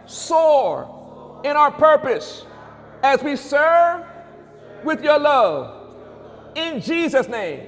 soar 0.06 1.40
in 1.44 1.56
our 1.56 1.70
purpose 1.70 2.44
as 3.02 3.22
we 3.22 3.36
serve 3.36 4.04
with 4.84 5.02
your 5.02 5.18
love. 5.18 5.78
In 6.54 6.80
Jesus' 6.80 7.28
name, 7.28 7.66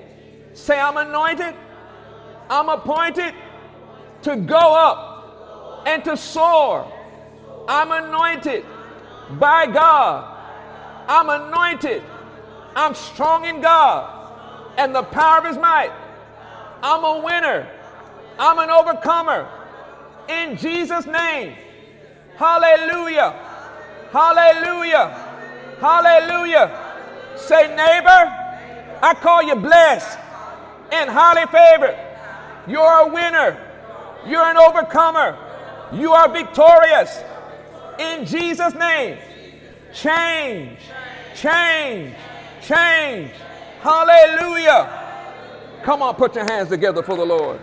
say, 0.53 0.79
I'm 0.79 0.97
anointed, 0.97 1.55
I'm 2.51 2.69
appointed 2.69 3.35
to 4.23 4.37
go 4.37 4.75
up 4.75 5.85
and 5.87 6.05
to 6.05 6.17
soar. 6.17 6.91
I'm 7.69 7.91
anointed 7.91 8.65
by 9.39 9.67
God. 9.67 10.31
I'm 11.09 11.29
anointed. 11.29 12.03
I'm 12.77 12.95
strong 12.95 13.45
in 13.45 13.61
God 13.61 14.25
and 14.77 14.95
the 14.95 15.03
power 15.03 15.39
of 15.39 15.45
His 15.45 15.57
might. 15.57 15.93
I'm 16.83 17.05
a 17.05 17.25
winner. 17.25 17.69
I'm 18.39 18.59
an 18.59 18.71
overcomer. 18.71 19.49
In 20.29 20.57
Jesus' 20.57 21.07
name. 21.07 21.57
Hallelujah. 22.37 23.31
Hallelujah. 24.11 25.77
Hallelujah. 25.81 26.84
Say, 27.37 27.69
neighbor, 27.69 28.41
I 29.03 29.15
call 29.21 29.43
you 29.43 29.57
blessed 29.57 30.19
and 30.93 31.11
highly 31.11 31.47
favored. 31.47 31.99
You're 32.67 33.01
a 33.01 33.13
winner. 33.13 33.59
You're 34.27 34.45
an 34.45 34.57
overcomer. 34.57 35.37
You 35.93 36.13
are 36.13 36.29
victorious. 36.29 37.21
In 37.99 38.25
Jesus' 38.27 38.75
name. 38.75 39.19
Change, 39.93 40.79
change, 41.37 42.15
change. 42.63 43.31
Hallelujah. 43.81 45.03
Come 45.85 46.03
on, 46.03 46.15
put 46.15 46.35
your 46.35 46.45
hands 46.45 46.71
together 46.71 47.03
for 47.03 47.17
the 47.17 47.25
Lord. 47.25 47.61